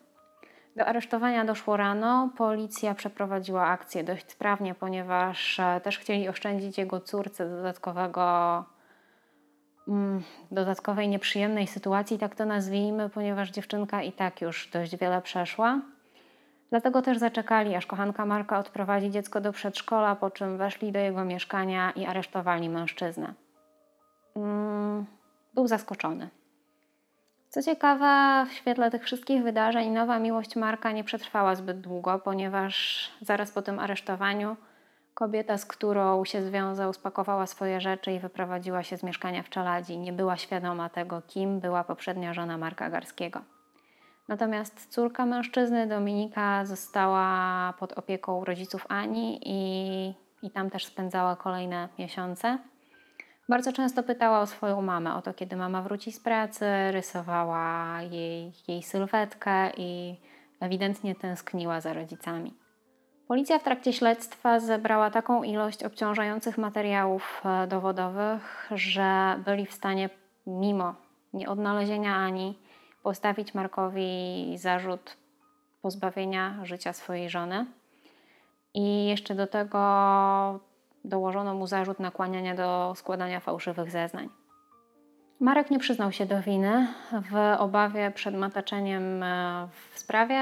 Do 0.77 0.87
aresztowania 0.87 1.45
doszło 1.45 1.77
rano. 1.77 2.31
Policja 2.37 2.95
przeprowadziła 2.95 3.67
akcję 3.67 4.05
dość 4.05 4.31
sprawnie, 4.31 4.75
ponieważ 4.75 5.61
e, 5.61 5.81
też 5.81 5.99
chcieli 5.99 6.29
oszczędzić 6.29 6.79
jego 6.79 7.01
córce 7.01 7.49
dodatkowego 7.49 8.65
dodatkowej 10.51 11.09
nieprzyjemnej 11.09 11.67
sytuacji, 11.67 12.19
tak 12.19 12.35
to 12.35 12.45
nazwijmy, 12.45 13.09
ponieważ 13.09 13.51
dziewczynka 13.51 14.03
i 14.03 14.13
tak 14.13 14.41
już 14.41 14.71
dość 14.73 14.97
wiele 14.97 15.23
przeszła. 15.23 15.81
Dlatego 16.71 17.03
też 17.03 17.19
zaczekali, 17.19 17.75
aż 17.75 17.87
kochanka 17.87 18.27
Marka 18.27 18.59
odprowadzi 18.59 19.11
dziecko 19.11 19.41
do 19.41 19.53
przedszkola, 19.53 20.17
po 20.17 20.31
czym 20.31 20.59
weszli 20.59 20.93
do 20.93 20.99
jego 20.99 21.25
mieszkania 21.25 21.91
i 21.91 22.07
aresztowali 22.07 22.69
mężczyznę. 22.69 23.35
Mm, 24.37 25.07
był 25.55 25.67
zaskoczony. 25.67 26.29
Co 27.49 27.63
ciekawe, 27.63 28.47
w 28.51 28.53
świetle 28.53 28.91
tych 28.91 29.05
wszystkich 29.05 29.43
wydarzeń, 29.43 29.91
nowa 29.91 30.19
miłość 30.19 30.57
Marka 30.57 30.93
nie 30.93 31.05
przetrwała 31.05 31.55
zbyt 31.55 31.81
długo, 31.81 32.19
ponieważ 32.19 33.09
zaraz 33.21 33.51
po 33.51 33.63
tym 33.63 33.79
aresztowaniu 33.79 34.57
Kobieta, 35.21 35.59
z 35.59 35.67
którą 35.67 36.25
się 36.25 36.43
związał, 36.43 36.93
spakowała 36.93 37.47
swoje 37.47 37.81
rzeczy 37.81 38.13
i 38.13 38.19
wyprowadziła 38.19 38.83
się 38.83 38.97
z 38.97 39.03
mieszkania 39.03 39.43
w 39.43 39.49
Czeladzi. 39.49 39.99
Nie 39.99 40.13
była 40.13 40.37
świadoma 40.37 40.89
tego, 40.89 41.23
kim 41.27 41.61
była 41.61 41.85
poprzednia 41.85 42.35
żona 42.35 42.59
Marka 42.59 42.91
Garskiego. 42.91 43.41
Natomiast 44.29 44.87
córka 44.87 45.27
mężczyzny, 45.27 45.87
Dominika, 45.87 46.65
została 46.65 47.75
pod 47.79 47.93
opieką 47.93 48.45
rodziców 48.45 48.87
Ani 48.89 49.41
i, 49.43 50.15
i 50.43 50.51
tam 50.51 50.71
też 50.71 50.87
spędzała 50.87 51.37
kolejne 51.37 51.89
miesiące. 51.99 52.59
Bardzo 53.49 53.73
często 53.73 54.03
pytała 54.03 54.41
o 54.41 54.47
swoją 54.47 54.83
mamę, 54.83 55.15
o 55.15 55.23
to, 55.23 55.35
kiedy 55.35 55.57
mama 55.57 55.83
wróci 55.83 56.13
z 56.13 56.21
pracy, 56.21 56.67
rysowała 56.91 58.03
jej, 58.03 58.53
jej 58.69 58.83
sylwetkę 58.83 59.71
i 59.77 60.17
ewidentnie 60.61 61.15
tęskniła 61.15 61.81
za 61.81 61.93
rodzicami. 61.93 62.55
Policja 63.31 63.59
w 63.59 63.63
trakcie 63.63 63.93
śledztwa 63.93 64.61
zebrała 64.61 65.11
taką 65.11 65.43
ilość 65.43 65.85
obciążających 65.85 66.59
materiałów 66.59 67.43
e, 67.45 67.67
dowodowych, 67.67 68.69
że 68.71 69.41
byli 69.45 69.67
w 69.67 69.73
stanie, 69.73 70.11
mimo 70.47 70.95
nieodnalezienia 71.33 72.17
Ani, 72.17 72.59
postawić 73.03 73.55
Markowi 73.55 74.55
zarzut 74.59 75.17
pozbawienia 75.83 76.59
życia 76.63 76.93
swojej 76.93 77.31
żony. 77.31 77.67
I 78.75 79.07
jeszcze 79.07 79.35
do 79.35 79.47
tego 79.47 79.81
dołożono 81.05 81.55
mu 81.55 81.67
zarzut 81.67 82.01
nakłaniania 82.01 82.55
do 82.55 82.93
składania 82.97 83.41
fałszywych 83.41 83.91
zeznań. 83.91 84.40
Marek 85.41 85.71
nie 85.71 85.79
przyznał 85.79 86.13
się 86.13 86.27
do 86.27 86.43
winy. 86.43 86.87
W 87.13 87.37
obawie 87.59 88.11
przed 88.11 88.35
mataczeniem 88.35 89.23
e, 89.23 89.69
w 89.91 89.99
sprawie 89.99 90.41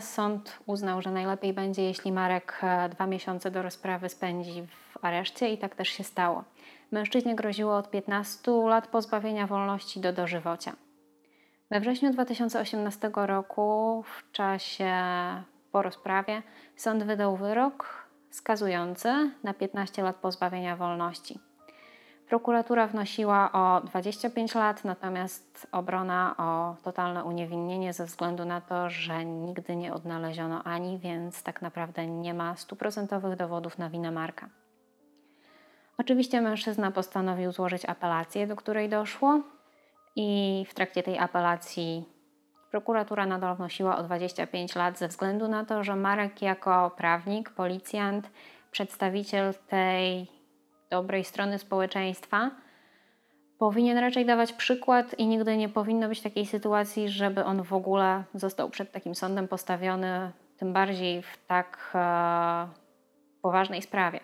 sąd 0.00 0.58
uznał, 0.66 1.02
że 1.02 1.10
najlepiej 1.10 1.52
będzie, 1.52 1.82
jeśli 1.82 2.12
Marek 2.12 2.60
e, 2.62 2.88
dwa 2.88 3.06
miesiące 3.06 3.50
do 3.50 3.62
rozprawy 3.62 4.08
spędzi 4.08 4.62
w 4.62 5.04
areszcie 5.04 5.52
i 5.52 5.58
tak 5.58 5.74
też 5.74 5.88
się 5.88 6.04
stało. 6.04 6.44
Mężczyźnie 6.92 7.34
groziło 7.34 7.76
od 7.76 7.90
15 7.90 8.52
lat 8.52 8.86
pozbawienia 8.86 9.46
wolności 9.46 10.00
do 10.00 10.12
dożywocia. 10.12 10.72
We 11.70 11.80
wrześniu 11.80 12.12
2018 12.12 13.10
roku, 13.14 14.04
w 14.06 14.32
czasie 14.32 14.92
po 15.72 15.82
rozprawie, 15.82 16.42
sąd 16.76 17.04
wydał 17.04 17.36
wyrok 17.36 18.06
skazujący 18.30 19.30
na 19.42 19.54
15 19.54 20.02
lat 20.02 20.16
pozbawienia 20.16 20.76
wolności. 20.76 21.38
Prokuratura 22.28 22.86
wnosiła 22.86 23.52
o 23.52 23.80
25 23.80 24.54
lat, 24.54 24.84
natomiast 24.84 25.66
obrona 25.72 26.34
o 26.38 26.76
totalne 26.82 27.24
uniewinnienie 27.24 27.92
ze 27.92 28.04
względu 28.04 28.44
na 28.44 28.60
to, 28.60 28.90
że 28.90 29.24
nigdy 29.24 29.76
nie 29.76 29.94
odnaleziono 29.94 30.64
ani, 30.64 30.98
więc 30.98 31.42
tak 31.42 31.62
naprawdę 31.62 32.06
nie 32.06 32.34
ma 32.34 32.56
stuprocentowych 32.56 33.36
dowodów 33.36 33.78
na 33.78 33.90
winę 33.90 34.10
Marka. 34.10 34.48
Oczywiście 35.98 36.40
mężczyzna 36.40 36.90
postanowił 36.90 37.52
złożyć 37.52 37.84
apelację, 37.84 38.46
do 38.46 38.56
której 38.56 38.88
doszło, 38.88 39.40
i 40.16 40.66
w 40.68 40.74
trakcie 40.74 41.02
tej 41.02 41.18
apelacji 41.18 42.04
prokuratura 42.70 43.26
nadal 43.26 43.56
wnosiła 43.56 43.96
o 43.98 44.02
25 44.02 44.74
lat 44.74 44.98
ze 44.98 45.08
względu 45.08 45.48
na 45.48 45.64
to, 45.64 45.84
że 45.84 45.96
Marek 45.96 46.42
jako 46.42 46.90
prawnik, 46.96 47.50
policjant, 47.50 48.30
przedstawiciel 48.70 49.54
tej 49.68 50.33
dobrej 50.94 51.24
strony 51.24 51.58
społeczeństwa, 51.58 52.50
powinien 53.58 53.98
raczej 53.98 54.26
dawać 54.26 54.52
przykład 54.52 55.18
i 55.18 55.26
nigdy 55.26 55.56
nie 55.56 55.68
powinno 55.68 56.08
być 56.08 56.20
takiej 56.20 56.46
sytuacji, 56.46 57.08
żeby 57.08 57.44
on 57.44 57.62
w 57.62 57.72
ogóle 57.72 58.24
został 58.34 58.70
przed 58.70 58.92
takim 58.92 59.14
sądem 59.14 59.48
postawiony, 59.48 60.30
tym 60.56 60.72
bardziej 60.72 61.22
w 61.22 61.46
tak 61.46 61.90
e, 61.94 62.68
poważnej 63.42 63.82
sprawie. 63.82 64.20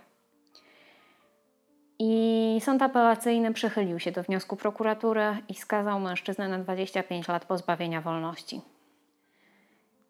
I 1.99 2.13
sąd 2.61 2.83
apelacyjny 2.83 3.53
przychylił 3.53 3.99
się 3.99 4.13
do 4.13 4.23
wniosku 4.23 4.57
prokuratury 4.57 5.37
i 5.49 5.55
skazał 5.55 6.01
mężczyznę 6.01 6.49
na 6.49 6.59
25 6.59 7.29
lat 7.29 7.45
pozbawienia 7.45 8.01
wolności. 8.01 8.61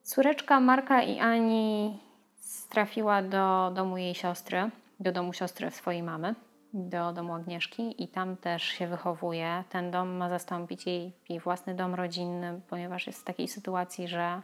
Córeczka 0.02 0.60
Marka 0.60 1.02
i 1.02 1.20
Ani 1.20 1.98
trafiła 2.68 3.22
do 3.22 3.72
domu 3.74 3.96
jej 3.98 4.14
siostry, 4.14 4.70
do 5.00 5.12
domu 5.12 5.32
siostry 5.32 5.70
swojej 5.70 6.02
mamy. 6.02 6.34
Do 6.74 7.12
domu 7.12 7.34
Agnieszki 7.34 8.02
i 8.02 8.08
tam 8.08 8.36
też 8.36 8.62
się 8.62 8.86
wychowuje. 8.86 9.64
Ten 9.68 9.90
dom 9.90 10.16
ma 10.16 10.28
zastąpić 10.28 10.86
jej, 10.86 11.12
jej 11.28 11.40
własny 11.40 11.74
dom 11.74 11.94
rodzinny, 11.94 12.60
ponieważ 12.68 13.06
jest 13.06 13.20
w 13.20 13.24
takiej 13.24 13.48
sytuacji, 13.48 14.08
że 14.08 14.42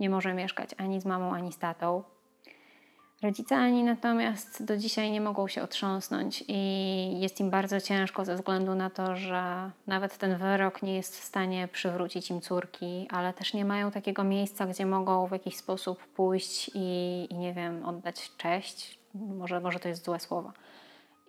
nie 0.00 0.10
może 0.10 0.34
mieszkać 0.34 0.70
ani 0.78 1.00
z 1.00 1.04
mamą, 1.04 1.34
ani 1.34 1.52
z 1.52 1.58
tatą. 1.58 2.02
Rodzice 3.22 3.56
Ani 3.56 3.84
natomiast 3.84 4.64
do 4.64 4.76
dzisiaj 4.76 5.10
nie 5.10 5.20
mogą 5.20 5.48
się 5.48 5.62
otrząsnąć 5.62 6.44
i 6.48 7.20
jest 7.20 7.40
im 7.40 7.50
bardzo 7.50 7.80
ciężko 7.80 8.24
ze 8.24 8.34
względu 8.34 8.74
na 8.74 8.90
to, 8.90 9.16
że 9.16 9.70
nawet 9.86 10.18
ten 10.18 10.36
wyrok 10.36 10.82
nie 10.82 10.96
jest 10.96 11.20
w 11.20 11.24
stanie 11.24 11.68
przywrócić 11.68 12.30
im 12.30 12.40
córki, 12.40 13.08
ale 13.10 13.32
też 13.32 13.54
nie 13.54 13.64
mają 13.64 13.90
takiego 13.90 14.24
miejsca, 14.24 14.66
gdzie 14.66 14.86
mogą 14.86 15.26
w 15.26 15.32
jakiś 15.32 15.56
sposób 15.56 16.06
pójść 16.06 16.70
i, 16.74 17.26
i 17.30 17.34
nie 17.34 17.54
wiem, 17.54 17.86
oddać 17.86 18.30
cześć. 18.36 18.98
Może, 19.14 19.60
może 19.60 19.78
to 19.78 19.88
jest 19.88 20.04
złe 20.04 20.20
słowo. 20.20 20.52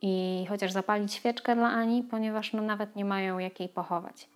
I 0.05 0.45
chociaż 0.49 0.71
zapalić 0.71 1.13
świeczkę 1.13 1.55
dla 1.55 1.67
Ani, 1.67 2.03
ponieważ 2.03 2.53
no 2.53 2.61
nawet 2.61 2.95
nie 2.95 3.05
mają 3.05 3.39
jak 3.39 3.59
jej 3.59 3.69
pochować. 3.69 4.29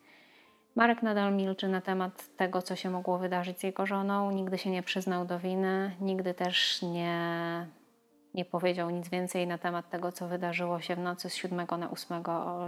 Marek 0.76 1.04
nadal 1.04 1.36
milczy 1.36 1.68
na 1.68 1.82
temat 1.82 2.36
tego, 2.36 2.62
co 2.62 2.76
się 2.76 2.90
mogło 2.90 3.18
wydarzyć 3.18 3.60
z 3.60 3.64
jego 3.64 3.86
żoną. 3.86 4.32
Nigdy 4.32 4.58
się 4.58 4.70
nie 4.70 4.84
przyznał 4.84 5.26
do 5.26 5.40
winy, 5.40 5.96
nigdy 6.02 6.34
też 6.34 6.82
nie, 6.82 7.68
nie 8.34 8.46
powiedział 8.46 8.90
nic 8.90 9.10
więcej 9.10 9.48
na 9.48 9.58
temat 9.58 9.90
tego, 9.90 10.12
co 10.12 10.28
wydarzyło 10.28 10.82
się 10.82 10.96
w 10.96 11.00
nocy 11.00 11.30
z 11.30 11.36
7 11.36 11.68
na 11.80 11.92
8 11.92 12.24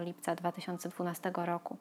lipca 0.06 0.36
2012 0.36 1.32
roku. 1.36 1.78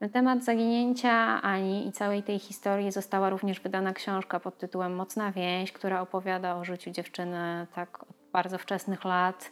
Na 0.00 0.08
temat 0.08 0.44
zaginięcia 0.44 1.42
Ani 1.42 1.88
i 1.88 1.92
całej 1.92 2.22
tej 2.22 2.38
historii 2.38 2.92
została 2.92 3.30
również 3.30 3.60
wydana 3.60 3.92
książka 3.92 4.40
pod 4.40 4.58
tytułem 4.58 4.94
Mocna 4.94 5.32
więź, 5.32 5.72
która 5.72 6.00
opowiada 6.00 6.56
o 6.56 6.64
życiu 6.64 6.90
dziewczyny 6.90 7.66
tak 7.74 8.02
od 8.02 8.16
bardzo 8.32 8.58
wczesnych 8.58 9.04
lat 9.04 9.50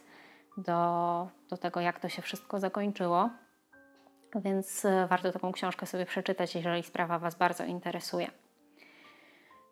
do, 0.57 1.27
do 1.49 1.57
tego, 1.57 1.79
jak 1.79 1.99
to 1.99 2.09
się 2.09 2.21
wszystko 2.21 2.59
zakończyło 2.59 3.29
więc 4.35 4.85
e, 4.85 5.07
warto 5.07 5.31
taką 5.31 5.51
książkę 5.51 5.85
sobie 5.85 6.05
przeczytać, 6.05 6.55
jeżeli 6.55 6.83
sprawa 6.83 7.19
Was 7.19 7.35
bardzo 7.35 7.63
interesuje. 7.65 8.27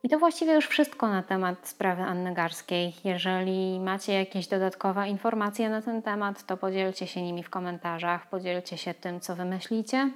I 0.04 0.10
to 0.10 0.20
właściwie 0.20 0.54
już 0.54 0.67
wszystko 0.67 1.08
na 1.08 1.24
temat 1.24 1.67
sprawy 1.67 2.02
Anny 2.02 2.34
Garskiej. 2.34 2.94
Jeżeli 3.04 3.80
macie 3.80 4.13
jakieś 4.13 4.48
dodatkowe 4.48 5.10
informacje 5.10 5.70
na 5.70 5.82
ten 5.82 6.02
temat, 6.02 6.46
to 6.46 6.58
podzielcie 6.58 7.08
się 7.08 7.22
nimi 7.22 7.44
w 7.44 7.50
komentarzach, 7.50 8.30
podzielcie 8.30 8.78
się 8.78 8.94
tym, 8.94 9.20
co 9.20 9.36
wymyślicie. 9.36 10.12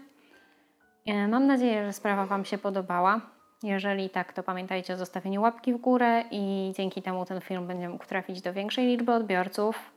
E, 1.06 1.28
mam 1.28 1.47
nadzieję, 1.47 1.86
że 1.86 1.93
sprawa 1.93 2.25
Wam 2.25 2.45
się 2.45 2.58
podobała. 2.58 3.21
Jeżeli 3.63 4.10
tak, 4.10 4.34
to 4.34 4.43
pamiętajcie 4.43 4.93
o 4.93 4.97
zostawieniu 4.97 5.41
łapki 5.41 5.73
w 5.73 5.78
górę 5.78 6.23
i 6.32 6.73
dzięki 6.78 7.01
temu 7.01 7.25
ten 7.25 7.41
film 7.41 7.67
będzie 7.67 7.89
mógł 7.89 8.06
trafić 8.06 8.41
do 8.41 8.54
większej 8.54 8.88
liczby 8.88 9.13
odbiorców. 9.13 9.94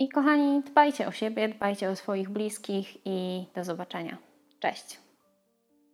I 0.00 0.08
kochani, 0.08 0.62
dbajcie 0.62 1.08
o 1.08 1.12
siebie, 1.12 1.48
dbajcie 1.48 1.90
o 1.90 1.96
swoich 1.96 2.28
bliskich 2.28 3.06
i 3.06 3.46
do 3.54 3.64
zobaczenia. 3.64 4.16
Cześć! 4.60 5.09